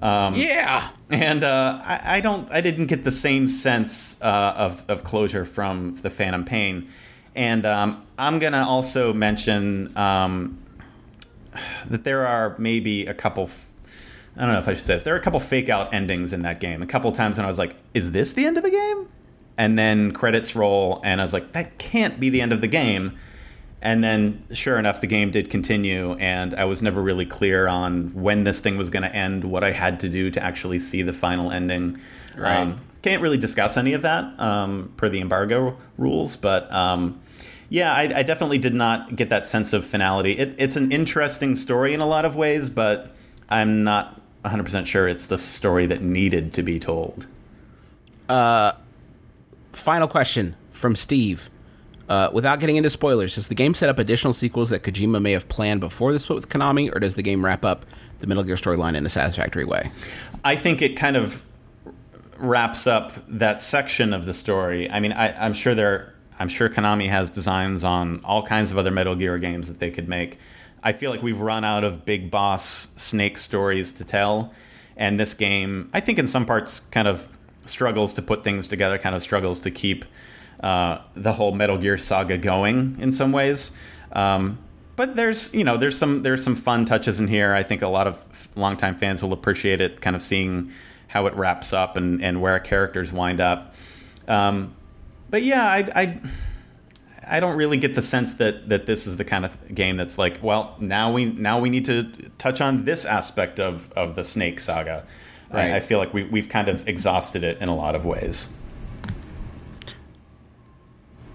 Um, 0.00 0.34
yeah, 0.34 0.88
and 1.10 1.44
uh, 1.44 1.80
I, 1.84 2.16
I, 2.16 2.20
don't. 2.22 2.50
I 2.50 2.62
didn't 2.62 2.86
get 2.86 3.04
the 3.04 3.12
same 3.12 3.46
sense 3.46 4.18
uh, 4.22 4.54
of 4.56 4.88
of 4.88 5.04
closure 5.04 5.44
from 5.44 5.96
the 5.96 6.08
Phantom 6.08 6.46
Pain, 6.46 6.88
and 7.34 7.66
um, 7.66 8.06
I'm 8.16 8.38
gonna 8.38 8.64
also 8.66 9.12
mention 9.12 9.94
um, 9.98 10.56
that 11.90 12.04
there 12.04 12.26
are 12.26 12.54
maybe 12.56 13.06
a 13.06 13.12
couple. 13.12 13.44
F- 13.44 13.67
I 14.38 14.42
don't 14.42 14.52
know 14.52 14.58
if 14.60 14.68
I 14.68 14.74
should 14.74 14.86
say 14.86 14.94
this. 14.94 15.02
There 15.02 15.14
are 15.14 15.18
a 15.18 15.22
couple 15.22 15.40
fake 15.40 15.68
out 15.68 15.92
endings 15.92 16.32
in 16.32 16.42
that 16.42 16.60
game. 16.60 16.80
A 16.80 16.86
couple 16.86 17.10
times 17.10 17.36
when 17.36 17.44
I 17.44 17.48
was 17.48 17.58
like, 17.58 17.74
"Is 17.92 18.12
this 18.12 18.32
the 18.32 18.46
end 18.46 18.56
of 18.56 18.62
the 18.62 18.70
game?" 18.70 19.08
And 19.56 19.76
then 19.76 20.12
credits 20.12 20.54
roll, 20.54 21.00
and 21.04 21.20
I 21.20 21.24
was 21.24 21.32
like, 21.32 21.52
"That 21.52 21.76
can't 21.78 22.20
be 22.20 22.28
the 22.30 22.40
end 22.40 22.52
of 22.52 22.60
the 22.60 22.68
game." 22.68 23.18
And 23.80 24.02
then, 24.02 24.44
sure 24.52 24.78
enough, 24.78 25.00
the 25.00 25.06
game 25.06 25.30
did 25.30 25.50
continue, 25.50 26.14
and 26.14 26.54
I 26.54 26.64
was 26.64 26.82
never 26.82 27.00
really 27.00 27.26
clear 27.26 27.68
on 27.68 28.12
when 28.14 28.44
this 28.44 28.60
thing 28.60 28.76
was 28.76 28.90
going 28.90 29.04
to 29.04 29.14
end, 29.14 29.44
what 29.44 29.62
I 29.62 29.70
had 29.70 30.00
to 30.00 30.08
do 30.08 30.30
to 30.32 30.42
actually 30.42 30.80
see 30.80 31.02
the 31.02 31.12
final 31.12 31.52
ending. 31.52 31.98
Right. 32.36 32.58
Um, 32.58 32.80
can't 33.02 33.22
really 33.22 33.38
discuss 33.38 33.76
any 33.76 33.92
of 33.92 34.02
that 34.02 34.38
um, 34.40 34.92
per 34.96 35.08
the 35.08 35.20
embargo 35.20 35.76
rules, 35.96 36.36
but 36.36 36.70
um, 36.72 37.20
yeah, 37.68 37.92
I, 37.92 38.02
I, 38.02 38.22
definitely 38.22 38.58
did 38.58 38.74
not 38.74 39.14
get 39.14 39.30
that 39.30 39.46
sense 39.46 39.72
of 39.72 39.84
finality. 39.84 40.32
It, 40.32 40.56
it's 40.58 40.76
an 40.76 40.90
interesting 40.90 41.54
story 41.54 41.94
in 41.94 42.00
a 42.00 42.06
lot 42.06 42.24
of 42.24 42.34
ways, 42.34 42.70
but 42.70 43.14
I'm 43.48 43.84
not 43.84 44.17
100% 44.48 44.86
sure 44.86 45.08
it's 45.08 45.26
the 45.26 45.38
story 45.38 45.86
that 45.86 46.02
needed 46.02 46.52
to 46.54 46.62
be 46.62 46.78
told. 46.78 47.26
Uh, 48.28 48.72
final 49.72 50.08
question 50.08 50.56
from 50.72 50.96
Steve. 50.96 51.50
Uh, 52.08 52.30
without 52.32 52.58
getting 52.58 52.76
into 52.76 52.88
spoilers, 52.88 53.34
does 53.34 53.48
the 53.48 53.54
game 53.54 53.74
set 53.74 53.90
up 53.90 53.98
additional 53.98 54.32
sequels 54.32 54.70
that 54.70 54.82
Kojima 54.82 55.20
may 55.20 55.32
have 55.32 55.46
planned 55.48 55.80
before 55.80 56.12
the 56.12 56.18
split 56.18 56.36
with 56.36 56.48
Konami, 56.48 56.94
or 56.94 56.98
does 56.98 57.14
the 57.14 57.22
game 57.22 57.44
wrap 57.44 57.64
up 57.66 57.84
the 58.20 58.26
Metal 58.26 58.42
Gear 58.42 58.56
storyline 58.56 58.96
in 58.96 59.04
a 59.04 59.10
satisfactory 59.10 59.66
way? 59.66 59.90
I 60.42 60.56
think 60.56 60.80
it 60.80 60.96
kind 60.96 61.16
of 61.16 61.44
wraps 62.38 62.86
up 62.86 63.12
that 63.28 63.60
section 63.60 64.14
of 64.14 64.24
the 64.24 64.32
story. 64.32 64.90
I 64.90 65.00
mean, 65.00 65.12
I, 65.12 65.46
am 65.46 65.52
sure 65.52 65.74
there, 65.74 66.14
I'm 66.38 66.48
sure 66.48 66.70
Konami 66.70 67.10
has 67.10 67.28
designs 67.28 67.84
on 67.84 68.24
all 68.24 68.42
kinds 68.42 68.70
of 68.70 68.78
other 68.78 68.90
Metal 68.90 69.14
Gear 69.14 69.38
games 69.38 69.68
that 69.68 69.78
they 69.78 69.90
could 69.90 70.08
make. 70.08 70.38
I 70.88 70.92
feel 70.92 71.10
like 71.10 71.22
we've 71.22 71.42
run 71.42 71.64
out 71.64 71.84
of 71.84 72.06
big 72.06 72.30
boss 72.30 72.88
snake 72.96 73.36
stories 73.36 73.92
to 73.92 74.06
tell, 74.06 74.54
and 74.96 75.20
this 75.20 75.34
game, 75.34 75.90
I 75.92 76.00
think, 76.00 76.18
in 76.18 76.26
some 76.26 76.46
parts, 76.46 76.80
kind 76.80 77.06
of 77.06 77.28
struggles 77.66 78.14
to 78.14 78.22
put 78.22 78.42
things 78.42 78.66
together, 78.66 78.96
kind 78.96 79.14
of 79.14 79.20
struggles 79.20 79.58
to 79.60 79.70
keep 79.70 80.06
uh, 80.60 81.00
the 81.14 81.34
whole 81.34 81.52
Metal 81.52 81.76
Gear 81.76 81.98
saga 81.98 82.38
going 82.38 82.96
in 82.98 83.12
some 83.12 83.32
ways. 83.32 83.70
Um, 84.12 84.60
but 84.96 85.14
there's 85.14 85.52
you 85.52 85.62
know 85.62 85.76
there's 85.76 85.98
some 85.98 86.22
there's 86.22 86.42
some 86.42 86.56
fun 86.56 86.86
touches 86.86 87.20
in 87.20 87.28
here. 87.28 87.52
I 87.52 87.62
think 87.62 87.82
a 87.82 87.88
lot 87.88 88.06
of 88.06 88.48
longtime 88.56 88.94
fans 88.94 89.22
will 89.22 89.34
appreciate 89.34 89.82
it, 89.82 90.00
kind 90.00 90.16
of 90.16 90.22
seeing 90.22 90.72
how 91.08 91.26
it 91.26 91.34
wraps 91.34 91.74
up 91.74 91.98
and, 91.98 92.24
and 92.24 92.40
where 92.40 92.58
characters 92.60 93.12
wind 93.12 93.42
up. 93.42 93.74
Um, 94.26 94.74
but 95.28 95.42
yeah, 95.42 95.64
I, 95.64 95.88
I 95.94 96.20
I 97.28 97.40
don't 97.40 97.56
really 97.56 97.76
get 97.76 97.94
the 97.94 98.02
sense 98.02 98.34
that 98.34 98.68
that 98.68 98.86
this 98.86 99.06
is 99.06 99.16
the 99.16 99.24
kind 99.24 99.44
of 99.44 99.74
game 99.74 99.96
that's 99.96 100.18
like, 100.18 100.42
well, 100.42 100.76
now 100.80 101.12
we 101.12 101.26
now 101.26 101.60
we 101.60 101.70
need 101.70 101.84
to 101.86 102.04
touch 102.38 102.60
on 102.60 102.84
this 102.84 103.04
aspect 103.04 103.60
of 103.60 103.92
of 103.92 104.14
the 104.14 104.24
Snake 104.24 104.60
saga. 104.60 105.06
Right. 105.52 105.70
I, 105.70 105.76
I 105.76 105.80
feel 105.80 105.98
like 105.98 106.12
we 106.12 106.24
we've 106.24 106.48
kind 106.48 106.68
of 106.68 106.88
exhausted 106.88 107.44
it 107.44 107.60
in 107.60 107.68
a 107.68 107.76
lot 107.76 107.94
of 107.94 108.04
ways. 108.04 108.52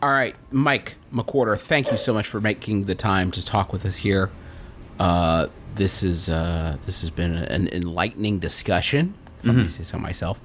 All 0.01 0.09
right, 0.11 0.35
Mike 0.51 0.95
McWhertor, 1.13 1.57
thank 1.57 1.89
you 1.89 1.97
so 1.97 2.13
much 2.13 2.27
for 2.27 2.41
making 2.41 2.85
the 2.85 2.95
time 2.95 3.31
to 3.31 3.45
talk 3.45 3.71
with 3.71 3.85
us 3.85 3.95
here. 3.95 4.31
Uh, 4.99 5.47
this 5.75 6.03
is 6.03 6.27
uh, 6.27 6.77
this 6.85 7.01
has 7.01 7.09
been 7.09 7.35
an 7.35 7.69
enlightening 7.69 8.39
discussion. 8.39 9.13
If 9.39 9.49
mm-hmm. 9.49 9.59
I 9.61 9.67
say 9.67 9.83
so 9.83 9.97
myself. 9.97 10.41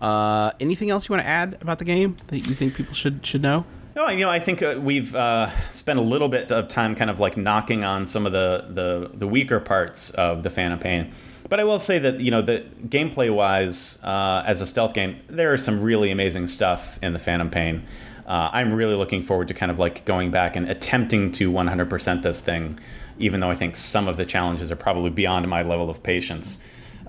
Uh, 0.00 0.50
anything 0.60 0.90
else 0.90 1.08
you 1.08 1.12
want 1.12 1.24
to 1.24 1.28
add 1.28 1.58
about 1.60 1.78
the 1.78 1.84
game 1.84 2.16
that 2.28 2.38
you 2.38 2.54
think 2.54 2.74
people 2.74 2.94
should 2.94 3.24
should 3.24 3.42
know? 3.42 3.64
No, 3.94 4.08
you 4.08 4.20
know, 4.20 4.30
I 4.30 4.38
think 4.38 4.62
uh, 4.62 4.78
we've 4.80 5.14
uh, 5.14 5.48
spent 5.70 5.98
a 5.98 6.02
little 6.02 6.28
bit 6.28 6.50
of 6.50 6.68
time 6.68 6.94
kind 6.94 7.10
of 7.10 7.20
like 7.20 7.36
knocking 7.36 7.84
on 7.84 8.06
some 8.06 8.26
of 8.26 8.32
the, 8.32 8.66
the, 8.68 9.10
the 9.12 9.28
weaker 9.28 9.60
parts 9.60 10.10
of 10.10 10.42
the 10.42 10.50
Phantom 10.50 10.78
Pain. 10.78 11.12
But 11.50 11.60
I 11.60 11.64
will 11.64 11.78
say 11.78 11.98
that 11.98 12.20
you 12.20 12.30
know 12.30 12.40
the 12.40 12.64
gameplay 12.86 13.34
wise, 13.34 14.02
uh, 14.02 14.42
as 14.46 14.62
a 14.62 14.66
stealth 14.66 14.94
game, 14.94 15.20
there 15.26 15.52
is 15.52 15.62
some 15.62 15.82
really 15.82 16.10
amazing 16.10 16.46
stuff 16.46 16.98
in 17.02 17.12
the 17.12 17.18
Phantom 17.18 17.50
Pain 17.50 17.82
uh, 18.26 18.50
I'm 18.52 18.72
really 18.72 18.94
looking 18.94 19.22
forward 19.22 19.48
to 19.48 19.54
kind 19.54 19.70
of 19.70 19.78
like 19.78 20.04
going 20.04 20.30
back 20.30 20.56
and 20.56 20.68
attempting 20.70 21.32
to 21.32 21.50
100% 21.50 22.22
this 22.22 22.40
thing, 22.40 22.78
even 23.18 23.40
though 23.40 23.50
I 23.50 23.54
think 23.54 23.76
some 23.76 24.08
of 24.08 24.16
the 24.16 24.24
challenges 24.24 24.70
are 24.70 24.76
probably 24.76 25.10
beyond 25.10 25.48
my 25.48 25.62
level 25.62 25.90
of 25.90 26.02
patience. 26.02 26.58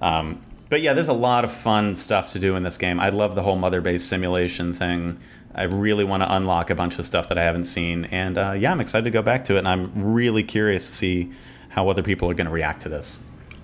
Um, 0.02 0.42
but 0.70 0.82
yeah, 0.82 0.94
there's 0.94 1.08
a 1.08 1.14
lot 1.14 1.44
of 1.44 1.52
fun 1.52 1.96
stuff 1.96 2.32
to 2.32 2.40
do 2.40 2.56
in 2.56 2.64
this 2.64 2.78
game. 2.78 3.00
I 3.00 3.10
love 3.10 3.36
the 3.36 3.44
whole 3.44 3.56
mother 3.56 3.80
base 3.80 4.04
simulation 4.04 4.74
thing. 4.74 5.20
I 5.56 5.64
really 5.64 6.04
want 6.04 6.24
to 6.24 6.36
unlock 6.36 6.70
a 6.70 6.76
bunch 6.76 6.98
of 7.00 7.06
stuff 7.06 7.30
that 7.30 7.38
I 7.38 7.44
haven't 7.44 7.66
seen, 7.66 8.06
and 8.06 8.38
uh, 8.38 8.56
yeah, 8.58 8.72
I'm 8.72 8.82
excited 8.82 9.06
to 9.06 9.12
go 9.12 9.22
back 9.22 9.46
to 9.46 9.56
it, 9.56 9.60
and 9.60 9.68
I'm 9.68 10.14
really 10.14 10.44
curious 10.44 10.86
to 10.88 10.92
see 10.94 11.32
how 11.70 11.90
other 11.90 12.04
people 12.04 12.30
are 12.30 12.34
going 12.34 12.48
to 12.48 12.54
react 12.54 12.82
to 12.84 12.90
this. 12.90 13.22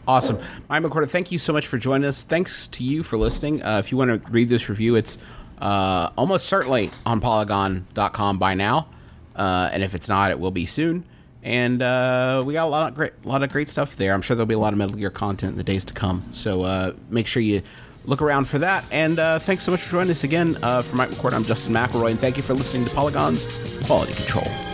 Awesome. 0.07 0.39
Mike 0.69 0.81
McWhertor, 0.81 1.09
thank 1.09 1.31
you 1.31 1.37
so 1.37 1.53
much 1.53 1.67
for 1.67 1.77
joining 1.77 2.07
us. 2.07 2.23
Thanks 2.23 2.67
to 2.67 2.83
you 2.83 3.03
for 3.03 3.17
listening. 3.17 3.61
Uh, 3.61 3.77
if 3.77 3.91
you 3.91 3.97
want 3.97 4.23
to 4.23 4.31
read 4.31 4.49
this 4.49 4.67
review, 4.67 4.95
it's 4.95 5.19
uh, 5.59 6.09
almost 6.17 6.47
certainly 6.47 6.89
on 7.05 7.19
polygon.com 7.19 8.39
by 8.39 8.55
now. 8.55 8.87
Uh, 9.35 9.69
and 9.71 9.83
if 9.83 9.93
it's 9.93 10.09
not, 10.09 10.31
it 10.31 10.39
will 10.39 10.51
be 10.51 10.65
soon. 10.65 11.05
And 11.43 11.81
uh, 11.81 12.41
we 12.45 12.53
got 12.53 12.65
a 12.65 12.69
lot 12.69 12.89
of 12.89 12.95
great, 12.95 13.13
a 13.23 13.27
lot 13.27 13.43
of 13.43 13.51
great 13.51 13.69
stuff 13.69 13.95
there. 13.95 14.13
I'm 14.13 14.21
sure 14.21 14.35
there'll 14.35 14.47
be 14.47 14.55
a 14.55 14.59
lot 14.59 14.73
of 14.73 14.79
Metal 14.79 14.95
Gear 14.95 15.09
content 15.09 15.51
in 15.51 15.57
the 15.57 15.63
days 15.63 15.85
to 15.85 15.93
come. 15.93 16.23
So 16.33 16.63
uh, 16.63 16.93
make 17.09 17.27
sure 17.27 17.41
you 17.41 17.61
look 18.09 18.21
around 18.21 18.45
for 18.45 18.59
that. 18.59 18.83
And 18.91 19.19
uh, 19.19 19.39
thanks 19.39 19.63
so 19.63 19.71
much 19.71 19.81
for 19.81 19.91
joining 19.91 20.11
us 20.11 20.23
again. 20.23 20.55
for 20.55 20.95
Mike 20.95 21.11
McWhertor, 21.11 21.33
I'm 21.33 21.45
Justin 21.45 21.73
McElroy, 21.73 22.11
and 22.11 22.19
thank 22.19 22.37
you 22.37 22.43
for 22.43 22.53
listening 22.53 22.85
to 22.85 22.91
Polygon's 22.93 23.47
Quality 23.85 24.13
Control. 24.13 24.68